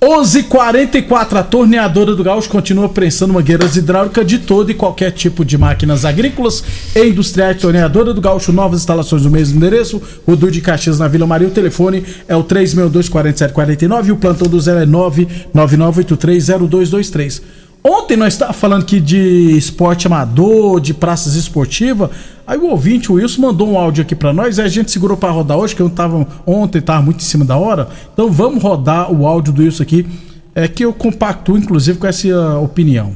11:44 0.00 1.38
A 1.38 1.42
torneadora 1.42 2.14
do 2.14 2.22
Gaúcho 2.22 2.48
continua 2.48 2.88
prensando 2.88 3.34
mangueiras 3.34 3.76
hidráulicas 3.76 4.24
de 4.24 4.38
todo 4.38 4.70
e 4.70 4.74
qualquer 4.74 5.10
tipo 5.10 5.44
de 5.44 5.58
máquinas 5.58 6.04
agrícolas 6.04 6.62
e 6.94 7.08
industriais. 7.08 7.60
Torneadora 7.60 8.14
do 8.14 8.20
Gaúcho, 8.20 8.52
novas 8.52 8.78
instalações 8.80 9.24
no 9.24 9.30
mesmo 9.30 9.56
endereço. 9.56 10.00
O 10.24 10.36
de 10.36 10.60
Caxias 10.60 11.00
na 11.00 11.08
Vila 11.08 11.26
Maria. 11.26 11.48
O 11.48 11.50
telefone 11.50 12.04
é 12.28 12.36
o 12.36 12.44
362-4749 12.44 14.06
e 14.06 14.12
o 14.12 14.16
plantão 14.16 14.46
do 14.46 14.60
zero 14.60 14.78
é 14.78 14.86
999830223. 14.86 17.42
Ontem 17.82 18.16
nós 18.16 18.34
estávamos 18.34 18.60
falando 18.60 18.82
aqui 18.82 19.00
de 19.00 19.56
esporte 19.56 20.06
amador, 20.06 20.80
de 20.80 20.92
praças 20.92 21.34
esportivas. 21.34 22.10
Aí 22.46 22.58
o 22.58 22.66
ouvinte, 22.70 23.10
o 23.12 23.14
Wilson, 23.14 23.42
mandou 23.42 23.70
um 23.70 23.78
áudio 23.78 24.02
aqui 24.02 24.14
para 24.14 24.32
nós. 24.32 24.58
Aí 24.58 24.66
a 24.66 24.68
gente 24.68 24.90
segurou 24.90 25.16
para 25.16 25.30
rodar 25.30 25.56
hoje, 25.56 25.76
que 25.76 25.82
eu 25.82 25.88
tava 25.88 26.26
ontem, 26.46 26.78
estava 26.78 27.02
muito 27.02 27.20
em 27.20 27.24
cima 27.24 27.44
da 27.44 27.56
hora. 27.56 27.88
Então 28.12 28.30
vamos 28.30 28.62
rodar 28.62 29.12
o 29.12 29.26
áudio 29.26 29.52
do 29.52 29.62
Wilson 29.62 29.82
aqui, 29.82 30.06
é 30.54 30.66
que 30.66 30.84
eu 30.84 30.92
compacto, 30.92 31.56
inclusive, 31.56 31.98
com 31.98 32.06
essa 32.06 32.58
opinião. 32.58 33.14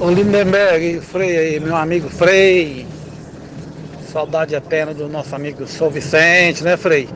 Ô 0.00 0.10
Lindenberg, 0.10 1.00
Frei 1.00 1.36
aí, 1.36 1.60
meu 1.60 1.76
amigo 1.76 2.08
Frei. 2.08 2.86
Saudade 4.12 4.54
eterna 4.54 4.94
do 4.94 5.08
nosso 5.08 5.34
amigo 5.34 5.66
São 5.66 5.90
Vicente, 5.90 6.64
né, 6.64 6.76
Frei? 6.76 7.08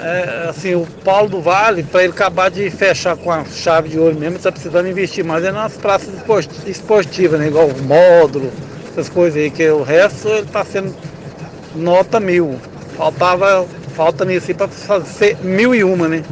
É, 0.00 0.46
assim, 0.48 0.74
o 0.74 0.86
Paulo 1.04 1.28
do 1.28 1.40
Vale, 1.40 1.82
para 1.82 2.02
ele 2.04 2.12
acabar 2.12 2.50
de 2.50 2.70
fechar 2.70 3.16
com 3.16 3.30
a 3.30 3.44
chave 3.44 3.88
de 3.88 3.98
ouro 3.98 4.14
mesmo, 4.14 4.36
está 4.36 4.52
precisando 4.52 4.88
investir 4.88 5.24
mais 5.24 5.44
é 5.44 5.50
nas 5.50 5.74
praças 5.74 6.14
esportivas, 6.66 7.40
né? 7.40 7.48
Igual 7.48 7.68
o 7.68 7.82
módulo, 7.82 8.52
essas 8.90 9.08
coisas 9.08 9.40
aí, 9.40 9.50
que 9.50 9.68
o 9.70 9.82
resto 9.82 10.28
ele 10.28 10.40
está 10.40 10.64
sendo 10.64 10.94
nota 11.74 12.20
mil. 12.20 12.58
Faltava, 12.96 13.66
falta 13.94 14.24
nisso 14.24 14.54
para 14.54 14.68
fazer 14.68 15.36
mil 15.42 15.74
e 15.74 15.82
uma, 15.82 16.08
né? 16.08 16.22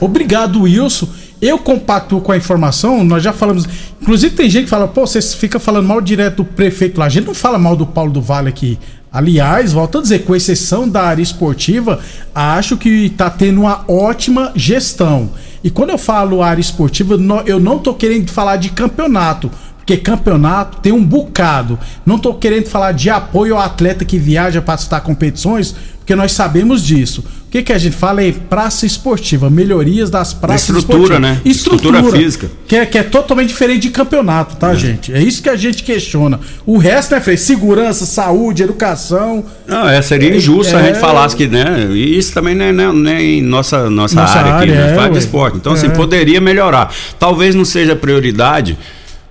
Obrigado, 0.00 0.62
Wilson. 0.62 1.08
Eu 1.46 1.60
compacto 1.60 2.20
com 2.20 2.32
a 2.32 2.36
informação, 2.36 3.04
nós 3.04 3.22
já 3.22 3.32
falamos. 3.32 3.68
Inclusive, 4.02 4.34
tem 4.34 4.50
gente 4.50 4.64
que 4.64 4.70
fala, 4.70 4.88
pô, 4.88 5.06
você 5.06 5.22
fica 5.22 5.60
falando 5.60 5.86
mal 5.86 6.00
direto 6.00 6.38
do 6.38 6.44
prefeito 6.44 6.98
lá. 6.98 7.06
A 7.06 7.08
gente 7.08 7.26
não 7.26 7.34
fala 7.34 7.56
mal 7.56 7.76
do 7.76 7.86
Paulo 7.86 8.10
do 8.10 8.20
Vale 8.20 8.48
aqui. 8.48 8.76
Aliás, 9.12 9.72
volto 9.72 9.98
a 9.98 10.02
dizer, 10.02 10.24
com 10.24 10.34
exceção 10.34 10.88
da 10.88 11.02
área 11.02 11.22
esportiva, 11.22 12.00
acho 12.34 12.76
que 12.76 12.88
está 13.06 13.30
tendo 13.30 13.60
uma 13.60 13.84
ótima 13.86 14.50
gestão. 14.56 15.30
E 15.62 15.70
quando 15.70 15.90
eu 15.90 15.98
falo 15.98 16.42
área 16.42 16.60
esportiva, 16.60 17.16
eu 17.46 17.60
não 17.60 17.76
estou 17.76 17.94
querendo 17.94 18.28
falar 18.28 18.56
de 18.56 18.70
campeonato, 18.70 19.48
porque 19.76 19.96
campeonato 19.96 20.80
tem 20.80 20.92
um 20.92 21.04
bocado. 21.04 21.78
Não 22.04 22.16
estou 22.16 22.34
querendo 22.34 22.66
falar 22.66 22.90
de 22.90 23.08
apoio 23.08 23.54
ao 23.54 23.62
atleta 23.62 24.04
que 24.04 24.18
viaja 24.18 24.60
para 24.60 24.74
disputar 24.74 25.00
competições, 25.00 25.76
porque 25.98 26.16
nós 26.16 26.32
sabemos 26.32 26.82
disso. 26.84 27.24
O 27.46 27.48
que, 27.48 27.62
que 27.62 27.72
a 27.72 27.78
gente 27.78 27.94
fala 27.94 28.22
é 28.24 28.32
praça 28.32 28.84
esportiva, 28.84 29.48
melhorias 29.48 30.10
das 30.10 30.34
praças 30.34 30.68
estrutura, 30.68 31.14
esportivas. 31.14 31.20
Né? 31.20 31.40
Estrutura, 31.44 31.98
estrutura 31.98 32.22
física. 32.22 32.50
Que 32.66 32.76
é, 32.76 32.84
que 32.86 32.98
é 32.98 33.04
totalmente 33.04 33.48
diferente 33.48 33.82
de 33.82 33.90
campeonato, 33.90 34.56
tá, 34.56 34.72
é. 34.72 34.74
gente? 34.74 35.12
É 35.12 35.22
isso 35.22 35.40
que 35.40 35.48
a 35.48 35.54
gente 35.54 35.84
questiona. 35.84 36.40
O 36.66 36.76
resto, 36.76 37.14
né, 37.14 37.20
Frei? 37.20 37.36
Segurança, 37.36 38.04
saúde, 38.04 38.64
educação. 38.64 39.44
Não, 39.66 39.88
é, 39.88 40.02
seria 40.02 40.36
injusto 40.36 40.76
é, 40.76 40.80
a 40.80 40.82
gente 40.86 40.98
falasse 40.98 41.36
que, 41.36 41.46
né? 41.46 41.88
E 41.92 42.18
isso 42.18 42.34
também 42.34 42.56
não 42.56 42.64
é, 42.64 42.72
não, 42.72 43.08
é 43.08 43.22
em 43.22 43.42
nossa, 43.42 43.88
nossa, 43.88 44.16
nossa 44.16 44.38
área, 44.38 44.52
área 44.52 44.72
aqui, 44.74 44.90
né? 44.90 44.94
Faz 44.96 45.12
de 45.12 45.18
esporte. 45.18 45.56
Então, 45.56 45.72
assim, 45.72 45.86
é. 45.86 45.90
poderia 45.90 46.40
melhorar. 46.40 46.92
Talvez 47.16 47.54
não 47.54 47.64
seja 47.64 47.94
prioridade 47.94 48.76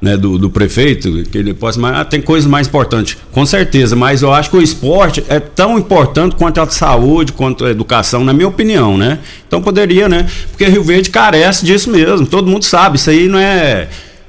né, 0.05 0.15
do, 0.15 0.37
do, 0.37 0.51
prefeito, 0.51 1.23
que 1.31 1.39
ele 1.39 1.51
possa, 1.51 1.79
mas 1.79 1.97
ah, 1.97 2.05
tem 2.05 2.21
coisas 2.21 2.47
mais 2.47 2.67
importantes, 2.67 3.17
com 3.31 3.43
certeza, 3.43 3.95
mas 3.95 4.21
eu 4.21 4.31
acho 4.31 4.51
que 4.51 4.55
o 4.55 4.61
esporte 4.61 5.23
é 5.27 5.39
tão 5.39 5.79
importante 5.79 6.35
quanto 6.35 6.61
a 6.61 6.69
saúde, 6.69 7.33
quanto 7.33 7.65
a 7.65 7.71
educação, 7.71 8.23
na 8.23 8.31
minha 8.31 8.47
opinião, 8.47 8.95
né? 8.99 9.17
Então 9.47 9.63
poderia, 9.63 10.07
né? 10.07 10.27
Porque 10.51 10.65
Rio 10.65 10.83
Verde 10.83 11.09
carece 11.09 11.65
disso 11.65 11.89
mesmo, 11.89 12.27
todo 12.27 12.47
mundo 12.47 12.63
sabe, 12.63 12.97
isso 12.97 13.09
aí 13.09 13.27
não 13.27 13.39
é. 13.39 13.87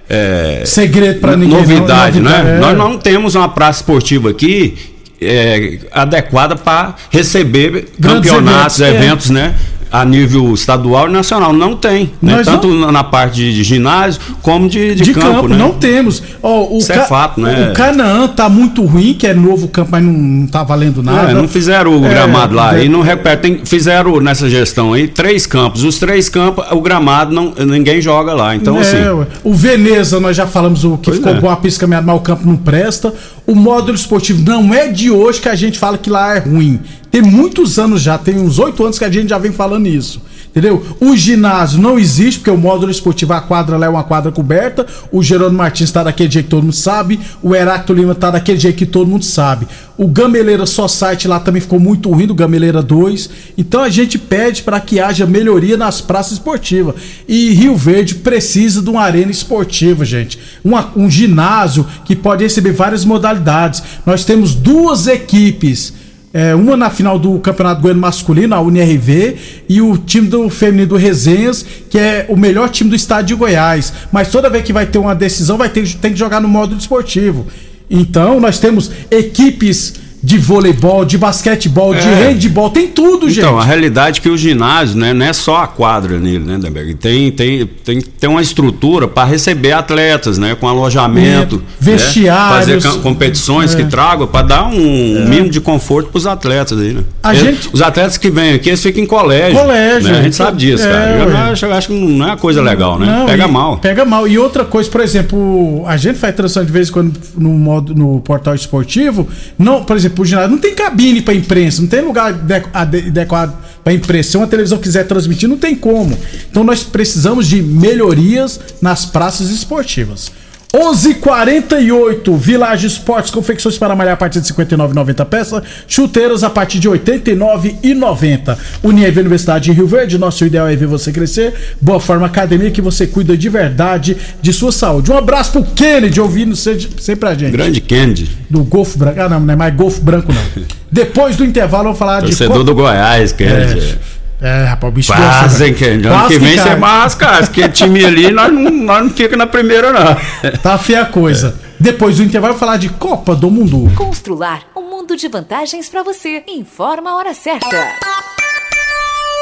é 0.09 0.63
Segredo 0.65 1.21
para 1.21 1.37
ninguém. 1.37 1.59
Novidade, 1.59 2.21
não, 2.21 2.31
novidade, 2.31 2.49
né? 2.49 2.57
É. 2.57 2.59
Nós 2.59 2.79
não 2.79 2.97
temos 2.97 3.35
uma 3.35 3.51
praça 3.51 3.81
esportiva 3.81 4.31
aqui 4.31 4.79
é, 5.21 5.79
adequada 5.93 6.57
para 6.57 6.95
receber 7.11 7.89
Grandes 7.99 8.31
campeonatos, 8.31 8.81
eventos, 8.81 9.03
eventos 9.03 9.31
é. 9.31 9.33
né? 9.35 9.55
A 10.01 10.05
nível 10.05 10.53
estadual 10.53 11.09
e 11.09 11.13
nacional. 11.13 11.53
Não 11.53 11.75
tem. 11.75 12.13
Né? 12.21 12.43
Tanto 12.45 12.69
não... 12.69 12.93
na 12.93 13.03
parte 13.03 13.37
de 13.37 13.63
ginásio 13.63 14.21
como 14.43 14.69
de, 14.69 14.95
de, 14.95 15.05
de 15.05 15.15
campo, 15.15 15.27
campo. 15.29 15.49
Né? 15.49 15.57
Não 15.57 15.73
temos. 15.73 16.23
Oh, 16.43 16.75
o 16.75 16.79
Isso 16.79 16.93
é 16.93 16.97
Ca... 16.97 17.03
é 17.03 17.07
fato, 17.07 17.41
né? 17.41 17.71
O 17.71 17.75
Canaã 17.75 18.29
tá 18.29 18.49
muito 18.49 18.85
ruim, 18.85 19.15
que 19.15 19.27
é 19.27 19.35
novo 19.35 19.69
campo, 19.69 19.91
mas 19.93 20.05
não, 20.05 20.13
não 20.13 20.47
tá 20.47 20.63
valendo 20.63 21.03
nada. 21.03 21.33
Não, 21.33 21.43
não 21.43 21.49
fizeram 21.49 21.99
o 21.99 22.05
é, 22.05 22.09
gramado 22.09 22.55
lá. 22.55 22.79
É, 22.79 22.85
e 22.85 22.89
não 22.89 23.01
repetem. 23.01 23.63
Fizeram 23.65 24.21
nessa 24.21 24.49
gestão 24.49 24.93
aí 24.93 25.09
três 25.09 25.47
campos. 25.47 25.83
Os 25.83 25.99
três 25.99 26.29
campos, 26.29 26.65
o 26.71 26.81
gramado 26.81 27.35
não, 27.35 27.55
ninguém 27.67 28.01
joga 28.01 28.35
lá. 28.35 28.55
Então, 28.55 28.77
é, 28.77 28.81
assim. 28.81 28.99
O 29.43 29.55
Veneza, 29.55 30.21
nós 30.21 30.37
já 30.37 30.47
falamos 30.47 30.85
o 30.85 30.99
que 30.99 31.13
ficou 31.13 31.35
com 31.37 31.49
é. 31.49 31.53
a 31.53 31.57
pista 31.57 31.81
caminhada, 31.81 32.07
mas 32.07 32.17
o 32.17 32.21
campo 32.21 32.47
não 32.47 32.57
presta. 32.57 33.13
O 33.47 33.55
módulo 33.55 33.95
esportivo 33.95 34.43
não 34.43 34.75
é 34.75 34.89
de 34.89 35.11
hoje 35.11 35.41
que 35.41 35.49
a 35.49 35.55
gente 35.55 35.79
fala 35.79 35.97
que 35.97 36.11
lá 36.11 36.35
é 36.35 36.41
ruim. 36.41 36.81
Tem 37.11 37.23
muitos 37.23 37.79
anos 37.79 38.03
já, 38.03 38.19
tem 38.19 38.37
uns 38.37 38.59
oito 38.59 38.83
anos 38.83 38.99
que 38.99 39.05
a 39.05 39.11
gente 39.11 39.29
já 39.29 39.39
vem 39.39 39.53
falando 39.53 39.87
isso. 39.87 40.21
Entendeu? 40.57 40.83
O 40.99 41.15
ginásio 41.15 41.79
não 41.79 41.99
existe, 41.99 42.41
porque 42.41 42.51
o 42.51 42.57
módulo 42.57 42.91
esportivo, 42.91 43.35
a 43.35 43.43
quadra 43.43 43.77
lá 43.77 43.85
é 43.85 43.89
uma 43.91 44.03
quadra 44.03 44.33
coberta. 44.33 44.87
O 45.13 45.23
Gerônimo 45.23 45.59
Martins 45.59 45.91
está 45.91 46.03
daquele 46.03 46.31
jeito 46.31 46.47
que 46.47 46.51
todo 46.51 46.63
mundo 46.63 46.75
sabe. 46.75 47.21
O 47.43 47.55
Heracto 47.55 47.93
Lima 47.93 48.13
está 48.13 48.31
daquele 48.31 48.59
jeito 48.59 48.75
que 48.75 48.87
todo 48.87 49.07
mundo 49.07 49.23
sabe. 49.23 49.69
O 49.99 50.09
Gameleira 50.09 50.65
Só 50.65 50.89
Site 50.89 51.29
lá 51.29 51.39
também 51.39 51.61
ficou 51.61 51.79
muito 51.79 52.11
ruim, 52.11 52.27
do 52.27 52.35
Gameleira 52.35 52.81
2. 52.81 53.29
Então 53.59 53.83
a 53.83 53.91
gente 53.91 54.19
pede 54.19 54.63
para 54.63 54.81
que 54.81 54.99
haja 54.99 55.27
melhoria 55.27 55.77
nas 55.77 56.01
praças 56.01 56.33
esportivas. 56.33 56.95
E 57.29 57.53
Rio 57.53 57.77
Verde 57.77 58.15
precisa 58.15 58.81
de 58.81 58.89
uma 58.89 59.03
arena 59.03 59.31
esportiva, 59.31 60.07
gente. 60.07 60.39
Uma, 60.65 60.91
um 60.97 61.11
ginásio 61.11 61.87
que 62.03 62.17
pode 62.17 62.43
receber 62.43 62.73
várias 62.73 63.05
modalidades. 63.05 63.83
Nós 64.07 64.25
temos 64.25 64.55
duas 64.55 65.07
equipes 65.07 66.06
é, 66.37 66.55
uma 66.55 66.77
na 66.77 66.91
final 66.91 67.19
do 67.19 67.39
Campeonato 67.39 67.81
Goiano 67.81 67.99
Masculino, 67.99 68.55
a 68.55 68.61
UNRV, 68.61 69.37
e 69.67 69.81
o 69.81 69.97
time 69.97 70.29
do 70.29 70.51
feminino 70.51 70.91
do 70.91 70.97
Resenhas, 70.97 71.65
que 71.89 71.99
é 71.99 72.27
o 72.29 72.37
melhor 72.37 72.69
time 72.69 72.91
do 72.91 72.95
estado 72.95 73.25
de 73.25 73.35
Goiás. 73.35 73.91
Mas 74.13 74.29
toda 74.29 74.51
vez 74.51 74.63
que 74.63 74.71
vai 74.71 74.85
ter 74.85 74.99
uma 74.99 75.15
decisão, 75.15 75.57
vai 75.57 75.71
ter 75.71 75.91
tem 75.95 76.13
que 76.13 76.19
jogar 76.19 76.43
no 76.43 76.47
modo 76.47 76.77
esportivo. 76.77 77.47
Então, 77.89 78.39
nós 78.39 78.59
temos 78.59 78.91
equipes 79.11 79.95
de 80.27 80.39
voleibol, 80.39 81.05
de 81.05 81.17
basquetebol, 81.17 81.95
é. 81.95 82.01
de 82.01 82.09
handball, 82.09 82.69
tem 82.69 82.89
tudo, 82.89 83.17
então, 83.17 83.29
gente. 83.29 83.39
Então, 83.39 83.61
a 83.61 83.65
realidade 83.65 84.19
é 84.19 84.23
que 84.25 84.29
o 84.29 84.37
ginásio, 84.37 84.99
né, 84.99 85.13
não 85.13 85.25
é 85.25 85.33
só 85.33 85.59
a 85.59 85.69
quadra 85.69 86.19
nele, 86.19 86.41
né, 86.41 86.59
Demberg? 86.59 86.95
Tem, 86.95 87.31
tem, 87.31 87.65
tem, 87.65 88.01
tem 88.01 88.29
uma 88.29 88.43
estrutura 88.43 89.07
para 89.07 89.23
receber 89.23 89.71
atletas, 89.71 90.37
né, 90.37 90.57
com 90.57 90.67
alojamento, 90.67 91.63
é, 91.81 91.85
vestiários, 91.85 92.67
né, 92.67 92.81
fazer 92.81 92.99
competições 93.03 93.73
é. 93.73 93.77
que 93.77 93.85
tragam 93.85 94.27
para 94.27 94.45
dar 94.45 94.67
um 94.67 95.17
é. 95.17 95.25
mínimo 95.27 95.49
de 95.49 95.61
conforto 95.61 96.11
para 96.11 96.19
os 96.19 96.27
atletas 96.27 96.81
aí, 96.81 96.93
né? 96.93 97.05
A 97.23 97.33
eles, 97.33 97.43
gente... 97.45 97.71
Os 97.73 97.81
atletas 97.81 98.19
que 98.19 98.29
vêm 98.29 98.55
aqui, 98.55 98.71
eles 98.71 98.83
ficam 98.83 99.05
em 99.05 99.07
colégio. 99.07 99.57
Colégio. 99.57 100.11
Né? 100.11 100.19
A 100.19 100.23
gente 100.25 100.35
sabe 100.35 100.57
disso, 100.57 100.89
é, 100.89 100.91
cara. 100.91 101.11
Eu 101.13 101.37
acho, 101.37 101.67
eu 101.67 101.73
acho, 101.73 101.87
que 101.87 101.95
não 101.95 102.27
é 102.27 102.31
uma 102.31 102.37
coisa 102.37 102.61
legal, 102.61 102.99
né? 102.99 103.07
Não, 103.07 103.27
pega 103.27 103.47
mal. 103.47 103.79
Pega 103.79 104.05
mal. 104.05 104.27
E 104.27 104.37
outra 104.37 104.65
coisa, 104.65 104.91
por 104.91 105.03
exemplo, 105.03 105.85
a 105.87 105.97
gente 105.97 106.19
faz 106.19 106.35
transição 106.35 106.65
de 106.65 106.73
vez 106.73 106.89
em 106.89 106.93
quando 106.93 107.13
no 107.37 107.51
modo 107.51 107.95
no 107.95 108.21
portal 108.23 108.57
esportivo, 108.57 109.29
não, 109.57 109.85
por 109.85 109.97
exemplo, 109.97 110.16
o 110.23 110.25
ginásio 110.25 110.51
não 110.51 110.59
tem 110.59 110.75
cabine 110.75 111.23
para 111.23 111.35
imprensa, 111.35 111.81
não 111.81 111.89
tem 111.89 112.01
lugar 112.01 112.35
adequado 112.73 113.57
para 113.83 113.93
imprensa. 113.93 114.31
Se 114.31 114.37
uma 114.37 114.47
televisão 114.47 114.79
quiser 114.79 115.07
transmitir, 115.07 115.49
não 115.49 115.57
tem 115.57 115.75
como. 115.75 116.19
Então 116.51 116.65
nós 116.65 116.83
precisamos 116.83 117.47
de 117.47 117.63
melhorias 117.63 118.59
nas 118.81 119.05
praças 119.05 119.51
esportivas. 119.51 120.31
11:48 120.75 122.37
Village 122.37 122.87
Esportes, 122.87 123.31
confecções 123.31 123.79
para 123.79 123.95
malhar 123.95 124.15
a 124.15 124.17
partir 124.17 124.41
de 124.41 124.47
59,90 124.49 125.25
peças, 125.25 125.63
chuteiras 125.89 126.43
a 126.45 126.51
partir 126.51 126.79
de 126.79 126.89
89,90. 126.89 128.59
Unieve 128.83 129.21
Universidade 129.21 129.67
de 129.67 129.73
Rio 129.73 129.87
Verde, 129.87 130.19
nosso 130.19 130.45
ideal 130.45 130.69
é 130.69 130.77
ver 130.77 130.87
você 130.87 131.13
crescer. 131.13 131.55
Boa 131.81 132.01
Forma 132.01 132.27
Academia 132.27 132.71
que 132.71 132.83
você 132.83 133.07
cuida 133.07 133.37
de 133.37 133.49
verdade 133.49 134.17
de 134.41 134.53
sua 134.53 134.73
saúde. 134.73 135.11
Um 135.11 135.17
abraço 135.17 135.53
pro 135.53 135.65
Kennedy 135.65 136.21
ouvindo 136.21 136.55
sempre 136.57 137.29
a 137.29 137.35
gente. 137.35 137.53
Grande 137.53 137.81
Kennedy. 137.81 138.31
Do 138.51 138.63
Golfo 138.65 138.99
Branco. 138.99 139.21
Ah, 139.21 139.29
não, 139.29 139.41
não 139.41 139.55
é 139.55 139.57
mais 139.57 139.75
Golfo 139.75 140.01
Branco 140.01 140.33
não. 140.33 140.65
Depois 140.91 141.37
do 141.37 141.45
intervalo 141.45 141.85
vamos 141.85 141.99
falar 141.99 142.21
Torcedor 142.21 142.31
de 142.31 142.39
Torcedor 142.39 142.65
do 142.65 142.75
Goiás, 142.75 143.33
Kennedy. 143.33 143.79
É. 143.81 144.16
É, 144.41 144.65
rapaz, 144.65 144.93
o 144.93 144.95
bicho 144.95 145.13
Quase, 145.13 145.73
que 145.73 145.85
ano 145.85 146.29
que 146.29 146.39
vem 146.39 146.59
você 146.59 146.77
masca, 146.77 147.39
porque 147.39 147.69
time 147.71 148.05
ali 148.05 148.31
nós 148.31 148.53
não, 148.53 148.71
nós 148.71 149.03
não 149.05 149.11
fica 149.11 149.37
na 149.37 149.47
primeira, 149.47 149.93
não. 149.93 150.17
Tá 150.63 150.77
feia 150.77 151.03
a 151.03 151.07
coisa. 151.07 151.57
É. 151.63 151.67
Depois 151.79 152.17
do 152.17 152.23
intervalo, 152.23 152.55
falar 152.55 152.77
de 152.77 152.89
Copa 152.89 153.35
do 153.35 153.51
Mundo. 153.51 153.91
Constrular 153.95 154.61
um 154.77 154.91
mundo 154.91 155.17
de 155.17 155.29
vantagens 155.29 155.89
para 155.89 156.03
você. 156.03 156.43
Informa 156.49 157.11
a 157.11 157.17
hora 157.17 157.35
certa. 157.35 157.77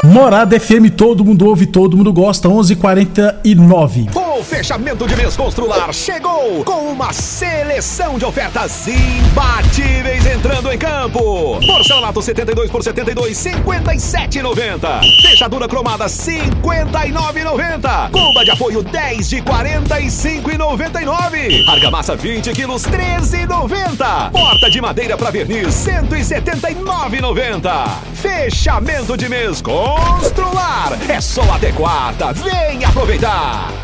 Morada 0.04 0.58
FM, 0.60 0.90
todo 0.96 1.24
mundo 1.24 1.46
ouve, 1.46 1.66
todo 1.66 1.96
mundo 1.96 2.12
gosta, 2.12 2.48
11:49. 2.48 4.10
O 4.36 4.42
fechamento 4.42 5.06
de 5.06 5.14
mês 5.14 5.36
Constrular 5.36 5.92
chegou 5.92 6.64
com 6.64 6.90
uma 6.90 7.12
seleção 7.12 8.18
de 8.18 8.24
ofertas 8.24 8.88
imbatíveis 8.88 10.26
entrando 10.26 10.72
em 10.72 10.78
campo. 10.78 11.60
Porcelanato 11.64 12.20
72 12.20 12.68
por 12.68 12.82
72, 12.82 13.38
57,90. 13.38 15.22
Fechadura 15.22 15.68
cromada 15.68 16.06
59,90. 16.06 18.10
Cuba 18.10 18.44
de 18.44 18.50
apoio 18.50 18.82
10 18.82 19.28
de 19.28 19.40
45,99. 19.40 21.68
Argamassa 21.68 22.16
20 22.16 22.52
quilos 22.54 22.82
13,90. 22.82 24.32
Porta 24.32 24.68
de 24.68 24.80
madeira 24.80 25.16
para 25.16 25.30
verniz 25.30 25.68
179,90. 25.68 27.88
Fechamento 28.14 29.16
de 29.16 29.28
mês 29.28 29.62
Constrular. 29.62 30.98
É 31.08 31.20
só 31.20 31.44
até 31.52 31.70
quarta. 31.70 32.32
Vem 32.32 32.84
aproveitar. 32.84 33.83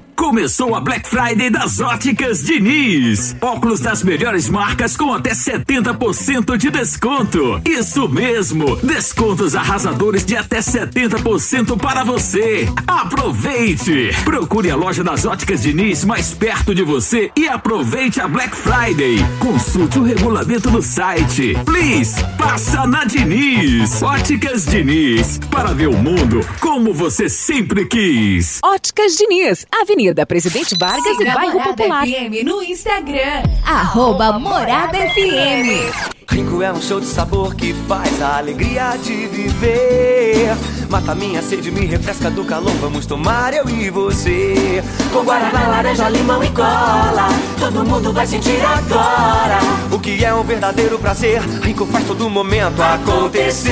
Começou 0.15 0.75
a 0.75 0.79
Black 0.79 1.07
Friday 1.07 1.49
das 1.49 1.79
Óticas 1.79 2.43
Diniz. 2.43 3.35
Óculos 3.41 3.79
das 3.79 4.03
melhores 4.03 4.49
marcas 4.49 4.95
com 4.95 5.13
até 5.13 5.31
70% 5.31 6.57
de 6.57 6.69
desconto. 6.69 7.61
Isso 7.65 8.07
mesmo, 8.07 8.75
descontos 8.77 9.55
arrasadores 9.55 10.25
de 10.25 10.35
até 10.35 10.59
70% 10.59 11.77
para 11.79 12.03
você. 12.03 12.67
Aproveite! 12.85 14.11
Procure 14.23 14.69
a 14.69 14.75
loja 14.75 15.03
das 15.03 15.25
Óticas 15.25 15.61
Diniz 15.61 16.03
mais 16.03 16.33
perto 16.33 16.75
de 16.75 16.83
você 16.83 17.31
e 17.35 17.47
aproveite 17.47 18.19
a 18.21 18.27
Black 18.27 18.55
Friday. 18.55 19.17
Consulte 19.39 19.99
o 19.99 20.03
regulamento 20.03 20.69
no 20.69 20.81
site. 20.81 21.57
Please, 21.65 22.23
passa 22.37 22.85
na 22.85 23.05
Diniz. 23.05 24.01
Óticas 24.01 24.65
Diniz, 24.65 25.39
para 25.49 25.73
ver 25.73 25.87
o 25.87 25.97
mundo 25.97 26.45
como 26.59 26.93
você 26.93 27.27
sempre 27.29 27.85
quis. 27.85 28.59
Óticas 28.63 29.15
Diniz, 29.15 29.65
Avenida 29.71 30.00
Avenida 30.01 30.25
Presidente 30.25 30.75
Vargas 30.75 31.15
Siga 31.15 31.29
e 31.29 31.33
Bairro 31.33 31.53
Morada 31.53 31.75
Popular. 31.75 32.07
FM 32.07 32.43
no 32.43 32.63
Instagram, 32.63 33.43
arroba 33.63 34.39
Morada 34.39 34.97
FM. 34.97 35.93
Rico 36.27 36.63
é 36.63 36.73
um 36.73 36.81
show 36.81 36.99
de 36.99 37.05
sabor 37.05 37.53
que 37.53 37.71
faz 37.87 38.19
a 38.19 38.37
alegria 38.37 38.95
de 38.97 39.27
viver. 39.27 40.57
Mata 40.89 41.13
minha 41.13 41.43
sede, 41.43 41.69
me 41.69 41.85
refresca 41.85 42.31
do 42.31 42.43
calor. 42.43 42.73
Vamos 42.81 43.05
tomar 43.05 43.53
eu 43.53 43.69
e 43.69 43.91
você. 43.91 44.83
Com 45.13 45.23
guaraná, 45.23 45.67
laranja, 45.67 46.09
limão 46.09 46.43
e 46.43 46.49
cola. 46.49 47.27
Todo 47.59 47.85
mundo 47.85 48.11
vai 48.11 48.25
sentir 48.25 48.59
agora. 48.65 49.59
O 49.91 49.99
que 49.99 50.25
é 50.25 50.33
um 50.33 50.41
verdadeiro 50.43 50.97
prazer. 50.97 51.41
Rico 51.61 51.85
faz 51.85 52.07
todo 52.07 52.27
momento 52.27 52.81
acontecer. 52.81 53.71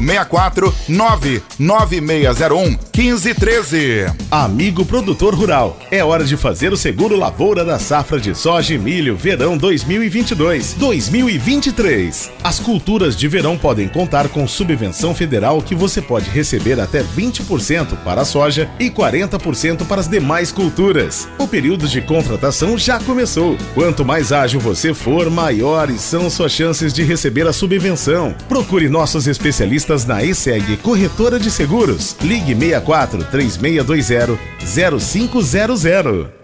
64 0.00 0.74
99601 0.88 2.78
1513. 2.96 4.06
Amigo 4.30 4.84
produtor 4.84 5.34
rural, 5.34 5.76
é 5.90 6.04
hora 6.04 6.24
de 6.24 6.36
fazer 6.36 6.72
o 6.72 6.76
seguro 6.76 7.16
lavoura 7.16 7.64
da 7.64 7.76
safra 7.78 8.20
de 8.20 8.34
soja 8.34 8.74
e 8.74 8.78
milho 8.78 9.16
verão 9.16 9.56
2022-2023. 9.58 12.30
As 12.42 12.58
culturas 12.60 13.14
de 13.16 13.28
verão 13.28 13.58
podem 13.58 13.88
contar 13.88 14.28
com 14.28 14.48
subvenção 14.48 15.14
federal 15.14 15.62
que 15.62 15.74
você 15.74 16.02
pode 16.02 16.30
receber 16.30 16.80
até 16.80 17.02
20% 17.02 17.96
para 18.04 18.22
a 18.22 18.24
soja 18.24 18.70
e 18.78 18.88
40% 18.90 19.86
para 19.86 20.00
as 20.00 20.08
demais 20.08 20.50
culturas. 20.52 21.28
O 21.38 21.46
período 21.46 21.86
de 21.86 22.00
contratação 22.00 22.78
já 22.78 22.98
começou. 23.00 23.58
Quanto 23.74 24.04
mais 24.04 24.32
ágil 24.32 24.60
você 24.60 24.94
for, 24.94 25.28
maiores 25.30 26.00
são 26.00 26.30
suas 26.30 26.52
chances 26.52 26.92
de 26.92 27.02
receber 27.02 27.46
a 27.46 27.52
subvenção. 27.52 28.34
Procure 28.48 28.88
nossos 28.88 29.26
especialistas 29.26 29.83
na 30.06 30.22
ESEG 30.22 30.78
Corretora 30.78 31.38
de 31.38 31.50
Seguros. 31.50 32.16
Ligue 32.22 32.54
64 32.54 33.24
3620 33.30 34.38
0500. 34.64 36.43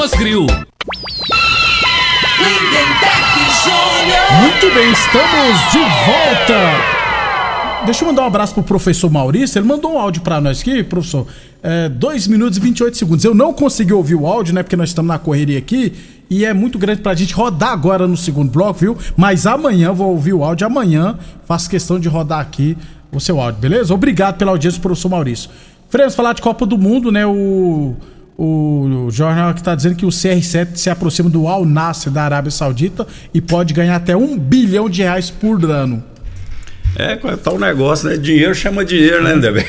Grill. 0.09 0.47
Muito 4.41 4.73
bem, 4.73 4.91
estamos 4.91 5.71
de 5.71 5.77
volta. 5.77 7.85
Deixa 7.85 8.03
eu 8.03 8.07
mandar 8.07 8.23
um 8.23 8.25
abraço 8.25 8.55
pro 8.55 8.63
professor 8.63 9.11
Maurício. 9.11 9.59
Ele 9.59 9.67
mandou 9.67 9.93
um 9.93 9.99
áudio 9.99 10.23
para 10.23 10.41
nós 10.41 10.61
aqui, 10.61 10.83
professor. 10.83 11.27
É, 11.61 11.87
2 11.87 12.27
minutos 12.27 12.57
e 12.57 12.61
28 12.61 12.97
segundos. 12.97 13.23
Eu 13.23 13.35
não 13.35 13.53
consegui 13.53 13.93
ouvir 13.93 14.15
o 14.15 14.25
áudio, 14.25 14.55
né? 14.55 14.63
Porque 14.63 14.75
nós 14.75 14.89
estamos 14.89 15.07
na 15.07 15.19
correria 15.19 15.59
aqui. 15.59 15.93
E 16.31 16.45
é 16.45 16.53
muito 16.53 16.79
grande 16.79 17.01
pra 17.01 17.13
gente 17.13 17.35
rodar 17.35 17.71
agora 17.71 18.07
no 18.07 18.17
segundo 18.17 18.49
bloco, 18.49 18.79
viu? 18.79 18.97
Mas 19.15 19.45
amanhã, 19.45 19.93
vou 19.93 20.09
ouvir 20.09 20.33
o 20.33 20.43
áudio. 20.43 20.65
Amanhã 20.65 21.19
faço 21.45 21.69
questão 21.69 21.99
de 21.99 22.09
rodar 22.09 22.39
aqui 22.39 22.75
o 23.11 23.19
seu 23.19 23.39
áudio, 23.39 23.61
beleza? 23.61 23.93
Obrigado 23.93 24.37
pela 24.37 24.49
audiência, 24.49 24.81
professor 24.81 25.09
Maurício. 25.09 25.47
Fremos, 25.89 26.15
falar 26.15 26.33
de 26.33 26.41
Copa 26.41 26.65
do 26.65 26.77
Mundo, 26.77 27.11
né? 27.11 27.27
O, 27.27 27.95
o, 28.43 29.09
jornal 29.11 29.53
que 29.53 29.61
tá 29.61 29.75
dizendo 29.75 29.95
que 29.95 30.05
o 30.05 30.09
CR7 30.09 30.69
se 30.75 30.89
aproxima 30.89 31.29
do 31.29 31.47
Al 31.47 31.63
Nasser 31.63 32.11
da 32.11 32.23
Arábia 32.23 32.49
Saudita 32.49 33.05
e 33.31 33.39
pode 33.39 33.71
ganhar 33.71 33.95
até 33.95 34.17
um 34.17 34.37
bilhão 34.37 34.89
de 34.89 35.03
reais 35.03 35.29
por 35.29 35.63
ano. 35.63 36.03
É, 36.95 37.15
tá 37.15 37.51
o 37.51 37.55
um 37.55 37.59
negócio, 37.59 38.09
né? 38.09 38.17
Dinheiro 38.17 38.53
chama 38.53 38.83
dinheiro, 38.83 39.23
né, 39.23 39.31
André? 39.33 39.65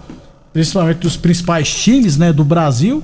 principalmente 0.52 0.98
dos 0.98 1.16
principais 1.16 1.74
times, 1.74 2.18
né, 2.18 2.34
do 2.34 2.44
Brasil. 2.44 3.02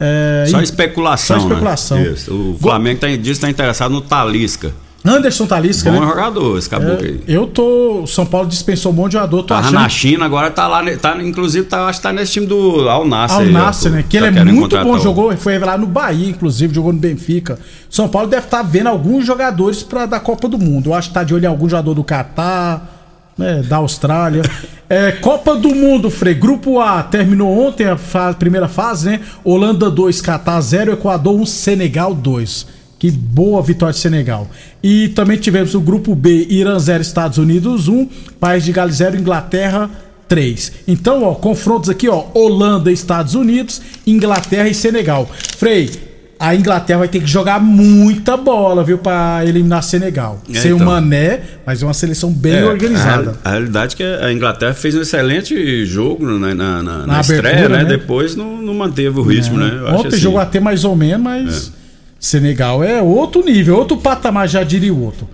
É, 0.00 0.46
só 0.48 0.60
especulação. 0.60 1.40
Só 1.40 1.46
especulação. 1.46 1.98
Né? 1.98 2.14
O 2.28 2.56
Flamengo 2.60 3.00
tá, 3.00 3.08
diz 3.08 3.22
que 3.22 3.30
está 3.30 3.50
interessado 3.50 3.90
no 3.90 4.00
Talisca. 4.00 4.72
Anderson 5.04 5.46
Talisca, 5.46 5.90
Bom 5.90 6.00
né? 6.00 6.06
jogador, 6.06 6.58
esse 6.58 6.68
caboclo 6.68 7.04
é, 7.04 7.08
aí. 7.08 7.20
Eu 7.26 7.46
tô. 7.46 8.04
São 8.06 8.26
Paulo 8.26 8.48
dispensou 8.48 8.92
um 8.92 8.94
monte 8.94 9.12
de 9.12 9.18
jogador. 9.18 9.42
Tô 9.42 9.54
tá 9.54 9.60
achando... 9.60 9.74
na 9.74 9.88
China, 9.88 10.24
agora 10.24 10.50
tá 10.50 10.66
lá. 10.66 10.82
Tá, 10.96 11.16
inclusive, 11.22 11.66
tá, 11.66 11.86
acho 11.86 12.00
que 12.00 12.02
tá 12.02 12.12
nesse 12.12 12.32
time 12.32 12.46
do 12.46 12.88
Al 12.88 13.06
Nasser. 13.06 13.38
Al 13.38 13.46
Nasser, 13.46 13.92
né? 13.92 14.04
Que 14.08 14.18
tá 14.18 14.26
ele 14.26 14.38
é 14.38 14.44
muito 14.44 14.76
bom, 14.82 14.98
jogou, 14.98 15.34
foi 15.36 15.52
revelado 15.52 15.80
no 15.80 15.86
Bahia, 15.86 16.28
inclusive, 16.28 16.74
jogou 16.74 16.92
no 16.92 16.98
Benfica. 16.98 17.58
São 17.88 18.08
Paulo 18.08 18.28
deve 18.28 18.44
estar 18.44 18.58
tá 18.58 18.62
vendo 18.62 18.88
alguns 18.88 19.24
jogadores 19.24 19.82
para 19.82 20.04
da 20.04 20.20
Copa 20.20 20.48
do 20.48 20.58
Mundo. 20.58 20.90
Eu 20.90 20.94
acho 20.94 21.08
que 21.08 21.14
tá 21.14 21.22
de 21.22 21.32
olho 21.32 21.44
em 21.44 21.48
algum 21.48 21.68
jogador 21.68 21.94
do 21.94 22.02
Catar, 22.02 22.97
né? 23.38 23.62
Da 23.62 23.76
Austrália. 23.76 24.42
é, 24.90 25.12
Copa 25.12 25.54
do 25.54 25.74
Mundo, 25.74 26.10
Frei. 26.10 26.34
Grupo 26.34 26.80
A 26.80 27.02
terminou 27.02 27.66
ontem 27.66 27.86
a 27.86 27.96
fa 27.96 28.34
primeira 28.34 28.66
fase, 28.68 29.08
né? 29.08 29.20
Holanda 29.44 29.88
2, 29.90 30.20
Catar 30.20 30.60
0, 30.60 30.92
Equador 30.92 31.40
1, 31.40 31.46
Senegal 31.46 32.12
2. 32.14 32.66
Que 32.98 33.12
boa 33.12 33.62
vitória 33.62 33.92
de 33.92 34.00
Senegal. 34.00 34.48
E 34.82 35.08
também 35.10 35.38
tivemos 35.38 35.72
o 35.74 35.80
grupo 35.80 36.16
B, 36.16 36.48
Irã 36.50 36.76
0, 36.78 37.00
Estados 37.00 37.38
Unidos 37.38 37.86
1, 37.86 38.08
País 38.40 38.64
de 38.64 38.72
Gales 38.72 38.96
0, 38.96 39.16
Inglaterra 39.16 39.88
3. 40.26 40.72
Então, 40.88 41.22
ó, 41.22 41.34
confrontos 41.36 41.88
aqui, 41.88 42.08
ó, 42.08 42.24
Holanda, 42.34 42.90
Estados 42.90 43.36
Unidos, 43.36 43.80
Inglaterra 44.04 44.68
e 44.68 44.74
Senegal. 44.74 45.30
Frei, 45.56 45.90
a 46.38 46.54
Inglaterra 46.54 47.00
vai 47.00 47.08
ter 47.08 47.20
que 47.20 47.26
jogar 47.26 47.60
muita 47.60 48.36
bola, 48.36 48.84
viu, 48.84 48.96
para 48.96 49.44
eliminar 49.44 49.82
Senegal. 49.82 50.40
É, 50.48 50.58
Sem 50.58 50.72
então. 50.72 50.86
o 50.86 50.90
Mané, 50.90 51.40
mas 51.66 51.82
é 51.82 51.86
uma 51.86 51.94
seleção 51.94 52.30
bem 52.30 52.58
é, 52.58 52.64
organizada. 52.64 53.36
A, 53.42 53.48
a, 53.48 53.52
realidade 53.52 53.94
é 53.94 53.96
que 53.96 54.24
a 54.24 54.32
Inglaterra 54.32 54.72
fez 54.72 54.94
um 54.94 55.00
excelente 55.00 55.84
jogo 55.84 56.24
na, 56.24 56.54
na, 56.54 56.82
na, 56.82 57.06
na 57.06 57.20
estreia, 57.20 57.68
né? 57.68 57.78
né? 57.78 57.84
Depois 57.84 58.36
não, 58.36 58.62
não 58.62 58.72
manteve 58.72 59.18
o 59.18 59.22
ritmo, 59.22 59.60
é. 59.60 59.64
né? 59.64 59.82
Ontem 59.90 60.08
assim. 60.08 60.18
jogou 60.18 60.38
até 60.38 60.60
mais 60.60 60.84
ou 60.84 60.94
menos, 60.94 61.22
mas 61.22 61.68
é. 61.68 61.78
Senegal 62.20 62.84
é 62.84 63.02
outro 63.02 63.44
nível, 63.44 63.76
outro 63.76 63.96
patamar, 63.96 64.48
já 64.48 64.62
diria 64.62 64.94
o 64.94 65.02
outro. 65.02 65.28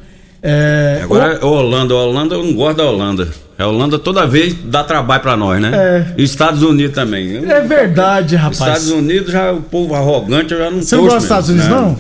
É, 0.47 1.01
Agora, 1.03 1.43
o... 1.43 1.49
Holanda, 1.49 1.95
Holanda, 1.95 2.35
eu 2.35 2.45
não 2.45 2.53
gosto 2.53 2.77
da 2.77 2.85
Holanda. 2.85 3.29
A 3.59 3.67
Holanda 3.67 3.99
toda 3.99 4.27
vez 4.27 4.55
dá 4.65 4.85
trabalho 4.85 5.23
para 5.23 5.35
nós, 5.39 5.59
né? 5.59 5.71
É. 5.73 6.15
E 6.19 6.23
Estados 6.23 6.63
Unidos 6.63 6.95
também. 6.95 7.37
É 7.51 7.63
verdade, 7.63 8.37
rapaz. 8.37 8.61
Estados 8.61 8.91
Unidos 8.91 9.33
já 9.33 9.53
o 9.53 9.63
povo 9.63 9.95
arrogante 9.95 10.53
eu 10.53 10.59
já 10.59 10.71
não 10.71 10.83
Você 10.83 10.97
não 10.97 11.05
gosta 11.05 11.17
dos 11.17 11.25
Estados 11.25 11.49
Unidos, 11.49 11.69
não? 11.69 11.83
não? 11.83 11.99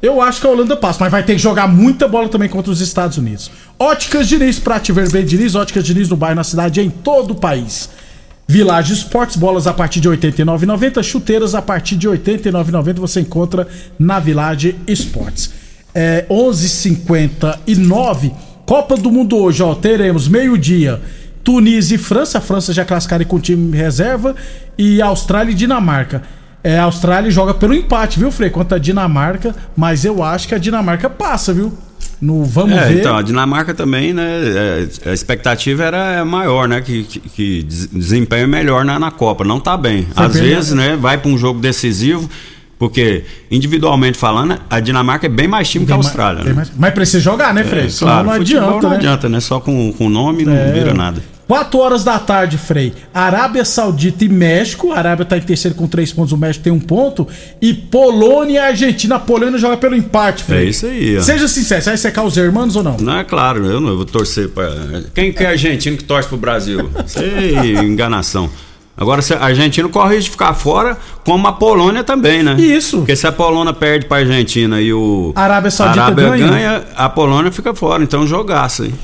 Eu 0.00 0.20
acho 0.20 0.40
que 0.40 0.46
a 0.46 0.50
Holanda 0.50 0.76
passa, 0.76 0.98
mas 1.00 1.10
vai 1.10 1.24
ter 1.24 1.32
que 1.32 1.40
jogar 1.40 1.66
muita 1.66 2.06
bola 2.06 2.28
também 2.28 2.48
contra 2.48 2.70
os 2.70 2.80
Estados 2.80 3.18
Unidos. 3.18 3.50
Óticas 3.76 4.28
Diniz, 4.28 4.60
Prate 4.60 4.92
Vermelho 4.92 5.26
Diniz, 5.26 5.56
Óticas 5.56 5.84
Diniz 5.84 6.08
no 6.08 6.16
bairro, 6.16 6.36
na 6.36 6.44
cidade, 6.44 6.80
em 6.80 6.90
todo 6.90 7.32
o 7.32 7.34
país. 7.34 7.88
Village 8.46 8.92
Esportes, 8.92 9.36
bolas 9.36 9.66
a 9.66 9.72
partir 9.72 9.98
de 9.98 10.08
R$ 10.08 10.16
89,90, 10.16 11.02
chuteiras 11.02 11.54
a 11.54 11.62
partir 11.62 11.96
de 11.96 12.08
R$ 12.08 12.18
89,90 12.18 12.94
você 12.94 13.20
encontra 13.20 13.66
na 13.98 14.20
Village 14.20 14.76
Esportes. 14.86 15.61
É 15.94 16.24
11:59 16.30 18.32
Copa 18.64 18.96
do 18.96 19.10
Mundo 19.10 19.36
hoje, 19.36 19.62
ó, 19.62 19.74
teremos 19.74 20.28
meio-dia 20.28 21.00
Tunísia 21.44 21.96
e 21.96 21.98
França, 21.98 22.38
a 22.38 22.40
França 22.40 22.72
já 22.72 22.84
classificada 22.84 23.24
com 23.24 23.38
time 23.38 23.76
reserva 23.76 24.34
e 24.78 25.02
Austrália 25.02 25.52
e 25.52 25.54
Dinamarca. 25.54 26.22
É, 26.64 26.78
a 26.78 26.84
Austrália 26.84 27.30
joga 27.30 27.52
pelo 27.52 27.74
empate, 27.74 28.20
viu, 28.20 28.30
Frei? 28.30 28.48
Contra 28.48 28.76
a 28.76 28.80
Dinamarca, 28.80 29.54
mas 29.76 30.04
eu 30.04 30.22
acho 30.22 30.46
que 30.46 30.54
a 30.54 30.58
Dinamarca 30.58 31.10
passa, 31.10 31.52
viu? 31.52 31.76
No 32.20 32.44
vamos 32.44 32.78
é, 32.78 32.86
ver. 32.86 33.00
Então, 33.00 33.16
a 33.16 33.22
Dinamarca 33.22 33.74
também, 33.74 34.12
né? 34.12 34.86
É, 35.04 35.10
a 35.10 35.12
expectativa 35.12 35.82
era 35.82 36.24
maior, 36.24 36.68
né? 36.68 36.80
Que, 36.80 37.02
que, 37.02 37.18
que 37.18 37.62
desempenho 37.64 38.46
melhor 38.46 38.84
na, 38.84 38.96
na 38.96 39.10
Copa. 39.10 39.42
Não 39.42 39.58
tá 39.58 39.76
bem. 39.76 40.06
Foi 40.14 40.24
Às 40.24 40.32
bem, 40.34 40.42
vezes, 40.42 40.72
né? 40.72 40.96
Vai 40.96 41.18
para 41.18 41.28
um 41.28 41.36
jogo 41.36 41.58
decisivo. 41.58 42.30
Porque, 42.82 43.22
individualmente 43.48 44.18
falando, 44.18 44.58
a 44.68 44.80
Dinamarca 44.80 45.26
é 45.26 45.28
bem 45.28 45.46
mais 45.46 45.70
time 45.70 45.84
bem 45.84 45.86
que 45.86 45.92
a 45.92 45.96
Austrália. 46.04 46.42
né? 46.42 46.52
mais, 46.52 46.72
mas 46.76 46.92
precisa 46.92 47.20
jogar, 47.20 47.54
né, 47.54 47.62
Frei? 47.62 47.86
É, 47.86 47.90
claro, 47.96 48.26
não 48.26 48.32
adianta. 48.32 48.82
Não 48.82 48.90
né? 48.90 48.96
adianta, 48.96 49.28
né? 49.28 49.38
Só 49.38 49.60
com 49.60 49.94
o 49.96 50.08
nome 50.08 50.44
não 50.44 50.52
é. 50.52 50.72
vira 50.72 50.92
nada. 50.92 51.22
4 51.46 51.78
horas 51.78 52.02
da 52.02 52.18
tarde, 52.18 52.58
Frei. 52.58 52.92
Arábia 53.14 53.64
Saudita 53.64 54.24
e 54.24 54.28
México. 54.28 54.90
A 54.90 54.98
Arábia 54.98 55.24
tá 55.24 55.36
em 55.36 55.42
terceiro 55.42 55.76
com 55.76 55.86
3 55.86 56.12
pontos, 56.12 56.32
o 56.32 56.36
México 56.36 56.64
tem 56.64 56.72
um 56.72 56.80
ponto. 56.80 57.28
E 57.60 57.72
Polônia 57.72 58.54
e 58.54 58.58
Argentina. 58.58 59.14
A 59.14 59.20
Polônia 59.20 59.60
joga 59.60 59.76
pelo 59.76 59.94
empate, 59.94 60.42
Frei. 60.42 60.66
É 60.66 60.68
isso 60.70 60.84
aí, 60.84 61.18
ó. 61.18 61.22
Seja 61.22 61.46
sincero, 61.46 61.82
você 61.82 61.90
vai 61.90 61.96
secar 61.96 62.24
os 62.24 62.36
irmãos 62.36 62.74
ou 62.74 62.82
não? 62.82 62.96
Não, 62.96 63.16
é 63.16 63.22
claro, 63.22 63.64
eu 63.64 63.80
não 63.80 63.90
eu 63.90 63.96
vou 63.96 64.06
torcer 64.06 64.48
para. 64.48 65.04
Quem 65.14 65.32
que 65.32 65.44
é 65.44 65.50
argentino 65.50 65.96
que 65.96 66.02
torce 66.02 66.28
pro 66.28 66.36
Brasil? 66.36 66.90
Isso 67.06 67.20
é 67.20 67.84
enganação. 67.84 68.50
Agora, 68.96 69.22
a 69.40 69.44
Argentina 69.46 69.88
corre 69.88 70.18
de 70.18 70.30
ficar 70.30 70.52
fora, 70.52 70.98
como 71.24 71.46
a 71.46 71.52
Polônia 71.52 72.04
também, 72.04 72.42
né? 72.42 72.54
Isso. 72.58 72.98
Porque 72.98 73.16
se 73.16 73.26
a 73.26 73.32
Polônia 73.32 73.72
perde 73.72 74.06
para 74.06 74.18
a 74.18 74.20
Argentina 74.20 74.80
e 74.80 74.92
o 74.92 75.32
a 75.34 75.42
Arábia 75.42 75.70
Saudita 75.70 76.04
Arábia 76.04 76.28
ganha. 76.28 76.48
ganha, 76.48 76.84
a 76.94 77.08
Polônia 77.08 77.50
fica 77.50 77.74
fora. 77.74 78.02
Então, 78.02 78.26
jogaço 78.26 78.82
aí. 78.82 78.94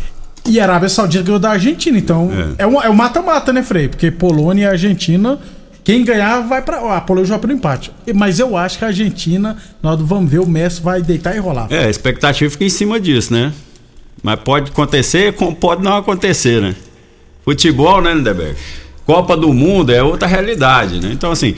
E 0.46 0.60
a 0.60 0.64
Arábia 0.64 0.88
Saudita 0.90 1.24
ganhou 1.24 1.38
da 1.38 1.50
Argentina. 1.50 1.96
Então, 1.98 2.30
é, 2.58 2.66
um, 2.66 2.82
é 2.82 2.88
um 2.90 2.94
mata-mata, 2.94 3.52
né, 3.52 3.62
Frei? 3.62 3.88
Porque 3.88 4.10
Polônia 4.10 4.64
e 4.64 4.66
Argentina, 4.66 5.38
quem 5.82 6.04
ganhar 6.04 6.40
vai 6.42 6.60
para 6.60 6.96
A 6.96 7.00
Polônia 7.00 7.26
joga 7.26 7.40
pelo 7.40 7.54
empate. 7.54 7.90
Mas 8.14 8.38
eu 8.38 8.58
acho 8.58 8.78
que 8.78 8.84
a 8.84 8.88
Argentina, 8.88 9.56
nós 9.82 9.98
vamos 10.00 10.30
ver, 10.30 10.40
o 10.40 10.46
Messi 10.46 10.82
vai 10.82 11.00
deitar 11.00 11.34
e 11.34 11.38
rolar. 11.38 11.66
É, 11.70 11.86
a 11.86 11.90
expectativa 11.90 12.50
fica 12.50 12.64
em 12.64 12.70
cima 12.70 13.00
disso, 13.00 13.32
né? 13.32 13.52
Mas 14.22 14.38
pode 14.40 14.70
acontecer, 14.70 15.32
pode 15.58 15.82
não 15.82 15.96
acontecer, 15.96 16.60
né? 16.60 16.74
Futebol, 17.42 18.02
né, 18.02 18.12
Lindeberg? 18.12 18.56
Copa 19.08 19.34
do 19.34 19.54
Mundo 19.54 19.90
é 19.90 20.02
outra 20.02 20.28
realidade, 20.28 21.00
né? 21.00 21.08
Então, 21.10 21.32
assim, 21.32 21.54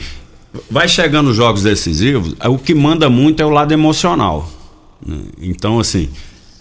vai 0.69 0.87
chegando 0.87 1.31
os 1.31 1.35
jogos 1.35 1.63
decisivos, 1.63 2.33
o 2.45 2.57
que 2.57 2.73
manda 2.73 3.09
muito 3.09 3.43
é 3.43 3.45
o 3.45 3.49
lado 3.49 3.73
emocional. 3.73 4.49
Né? 5.05 5.17
Então, 5.41 5.77
assim, 5.77 6.07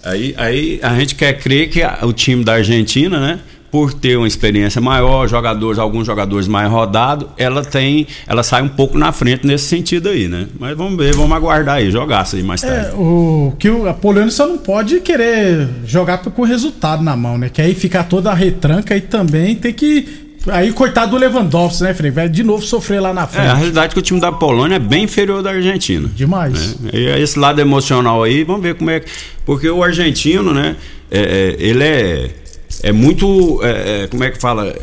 aí, 0.03 0.35
aí 0.37 0.81
a 0.83 0.98
gente 0.98 1.14
quer 1.14 1.35
crer 1.35 1.70
que 1.70 1.81
a, 1.81 2.00
o 2.03 2.12
time 2.12 2.42
da 2.42 2.55
Argentina, 2.55 3.20
né? 3.20 3.38
Por 3.70 3.94
ter 3.94 4.16
uma 4.16 4.26
experiência 4.26 4.81
maior, 4.81 5.29
jogadores, 5.29 5.79
alguns 5.79 6.05
jogadores 6.05 6.48
mais 6.48 6.68
rodados, 6.68 7.29
ela 7.37 7.64
tem, 7.64 8.09
ela 8.26 8.42
sai 8.42 8.61
um 8.61 8.68
pouco 8.68 8.98
na 8.98 9.12
frente 9.12 9.46
nesse 9.46 9.66
sentido 9.66 10.09
aí, 10.09 10.26
né? 10.26 10.48
Mas 10.59 10.76
vamos 10.76 10.96
ver, 10.96 11.14
vamos 11.14 11.31
aguardar 11.31 11.76
aí, 11.76 11.88
jogar 11.88 12.26
aí 12.35 12.42
mais 12.42 12.62
tarde. 12.62 12.88
É, 12.88 12.94
o 12.94 13.55
que 13.57 13.70
o, 13.70 13.88
a 13.88 13.94
Polônia 13.94 14.33
só 14.33 14.44
não 14.44 14.59
pode 14.59 14.98
querer 14.98 15.68
jogar 15.87 16.18
com 16.18 16.42
o 16.42 16.44
resultado 16.44 17.00
na 17.00 17.16
mão, 17.16 17.38
né? 17.38 17.48
Que 17.48 17.62
aí 17.62 17.76
ficar 17.76 18.03
toda 18.03 18.33
a 18.33 18.35
retranca 18.35 18.96
e 18.96 19.00
também 19.00 19.55
tem 19.55 19.72
que 19.72 20.30
Aí, 20.48 20.72
coitado 20.72 21.12
do 21.12 21.16
Lewandowski, 21.18 21.83
né, 21.83 21.92
Frei? 21.92 22.11
Vai 22.11 22.29
de 22.29 22.42
novo 22.42 22.62
sofrer 22.64 23.00
lá 23.00 23.12
na 23.12 23.26
frente. 23.26 23.46
É, 23.46 23.50
a 23.50 23.55
realidade 23.55 23.90
é 23.90 23.92
que 23.92 23.98
o 23.98 24.03
time 24.03 24.20
da 24.20 24.33
Polônia 24.33 24.76
é 24.76 24.79
bem 24.79 25.05
inferior 25.05 25.42
da 25.42 25.50
Argentina. 25.50 26.09
Demais. 26.14 26.79
Né? 26.81 26.90
E 26.94 27.22
esse 27.22 27.38
lado 27.38 27.61
emocional 27.61 28.22
aí, 28.22 28.42
vamos 28.42 28.62
ver 28.62 28.74
como 28.74 28.90
é. 28.90 29.03
Porque 29.44 29.68
o 29.68 29.83
argentino, 29.83 30.55
né? 30.55 30.76
É, 31.11 31.18
é, 31.20 31.57
ele 31.59 31.85
é, 31.85 32.31
é 32.83 32.92
muito. 32.92 33.61
É, 33.62 34.07
como 34.07 34.24
é 34.24 34.31
que 34.31 34.40
fala? 34.40 34.74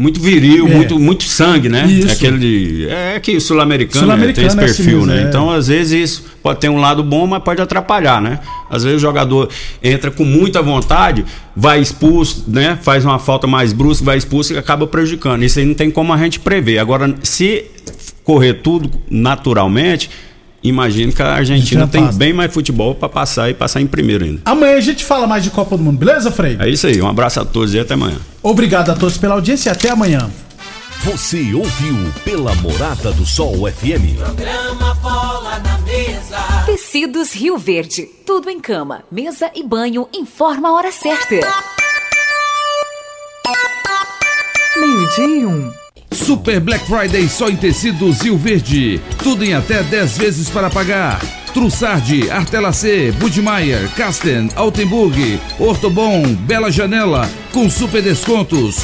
Muito 0.00 0.18
viril, 0.18 0.66
é. 0.66 0.74
muito, 0.74 0.98
muito 0.98 1.24
sangue, 1.24 1.68
né? 1.68 1.84
Isso. 1.86 2.08
É 2.08 2.12
aquele. 2.12 2.86
É 2.88 3.20
que 3.20 3.36
o 3.36 3.40
sul-americano 3.40 4.06
Sul 4.06 4.16
né, 4.16 4.32
tem 4.32 4.46
esse 4.46 4.56
perfil, 4.56 5.00
assim 5.00 5.06
né? 5.06 5.26
Então, 5.28 5.50
às 5.50 5.68
vezes, 5.68 5.92
isso 5.92 6.24
pode 6.42 6.58
ter 6.58 6.70
um 6.70 6.80
lado 6.80 7.04
bom, 7.04 7.26
mas 7.26 7.42
pode 7.42 7.60
atrapalhar, 7.60 8.18
né? 8.18 8.40
Às 8.70 8.82
vezes 8.82 8.96
o 8.96 9.00
jogador 9.00 9.50
entra 9.82 10.10
com 10.10 10.24
muita 10.24 10.62
vontade, 10.62 11.22
vai 11.54 11.82
expulso, 11.82 12.46
né? 12.48 12.78
Faz 12.80 13.04
uma 13.04 13.18
falta 13.18 13.46
mais 13.46 13.74
brusca, 13.74 14.02
vai 14.02 14.16
expulso 14.16 14.54
e 14.54 14.56
acaba 14.56 14.86
prejudicando. 14.86 15.42
Isso 15.42 15.58
aí 15.58 15.66
não 15.66 15.74
tem 15.74 15.90
como 15.90 16.14
a 16.14 16.16
gente 16.16 16.40
prever. 16.40 16.78
Agora, 16.78 17.14
se 17.22 17.66
correr 18.24 18.54
tudo 18.54 18.90
naturalmente, 19.10 20.08
imagino 20.62 21.12
que 21.12 21.22
a 21.22 21.34
Argentina 21.34 21.86
tem 21.86 22.04
passa. 22.04 22.18
bem 22.18 22.32
mais 22.32 22.52
futebol 22.52 22.94
para 22.94 23.08
passar 23.08 23.50
e 23.50 23.54
passar 23.54 23.80
em 23.80 23.86
primeiro 23.86 24.24
ainda. 24.24 24.40
Amanhã 24.44 24.76
a 24.76 24.80
gente 24.80 25.04
fala 25.04 25.26
mais 25.26 25.42
de 25.42 25.50
Copa 25.50 25.76
do 25.76 25.82
Mundo, 25.82 25.98
beleza, 25.98 26.30
Frei? 26.30 26.56
É 26.60 26.68
isso 26.68 26.86
aí. 26.86 27.00
Um 27.00 27.08
abraço 27.08 27.40
a 27.40 27.44
todos 27.44 27.74
e 27.74 27.78
até 27.78 27.94
amanhã. 27.94 28.18
Obrigado 28.42 28.90
a 28.90 28.94
todos 28.94 29.16
pela 29.18 29.34
audiência 29.34 29.70
e 29.70 29.72
até 29.72 29.90
amanhã. 29.90 30.30
Você 31.02 31.54
ouviu 31.54 31.96
pela 32.24 32.54
Morada 32.56 33.10
do 33.12 33.24
Sol 33.24 33.66
FM. 33.70 34.18
Programa 34.18 34.94
Bola 34.96 35.58
na 35.60 35.78
Mesa. 35.78 36.36
Tecidos 36.66 37.32
Rio 37.32 37.56
Verde. 37.56 38.06
Tudo 38.26 38.50
em 38.50 38.60
cama, 38.60 39.02
mesa 39.10 39.50
e 39.54 39.62
banho. 39.66 40.06
Informa 40.12 40.68
a 40.68 40.72
hora 40.74 40.92
certa. 40.92 41.36
Meio-dia 44.76 45.26
e 45.26 45.46
um. 45.46 45.79
Super 46.12 46.60
Black 46.60 46.84
Friday 46.86 47.28
só 47.28 47.48
em 47.48 47.56
tecidos 47.56 48.22
Rio 48.22 48.36
Verde. 48.36 49.00
Tudo 49.22 49.44
em 49.44 49.54
até 49.54 49.82
10 49.82 50.18
vezes 50.18 50.50
para 50.50 50.68
pagar. 50.68 51.20
Trussardi, 51.54 52.30
Artelacê, 52.30 53.12
Budmeier, 53.12 53.88
Casten, 53.96 54.48
Altenburg, 54.54 55.40
Ortobon, 55.58 56.34
Bela 56.34 56.70
Janela, 56.70 57.28
com 57.52 57.68
super 57.68 58.02
descontos. 58.02 58.76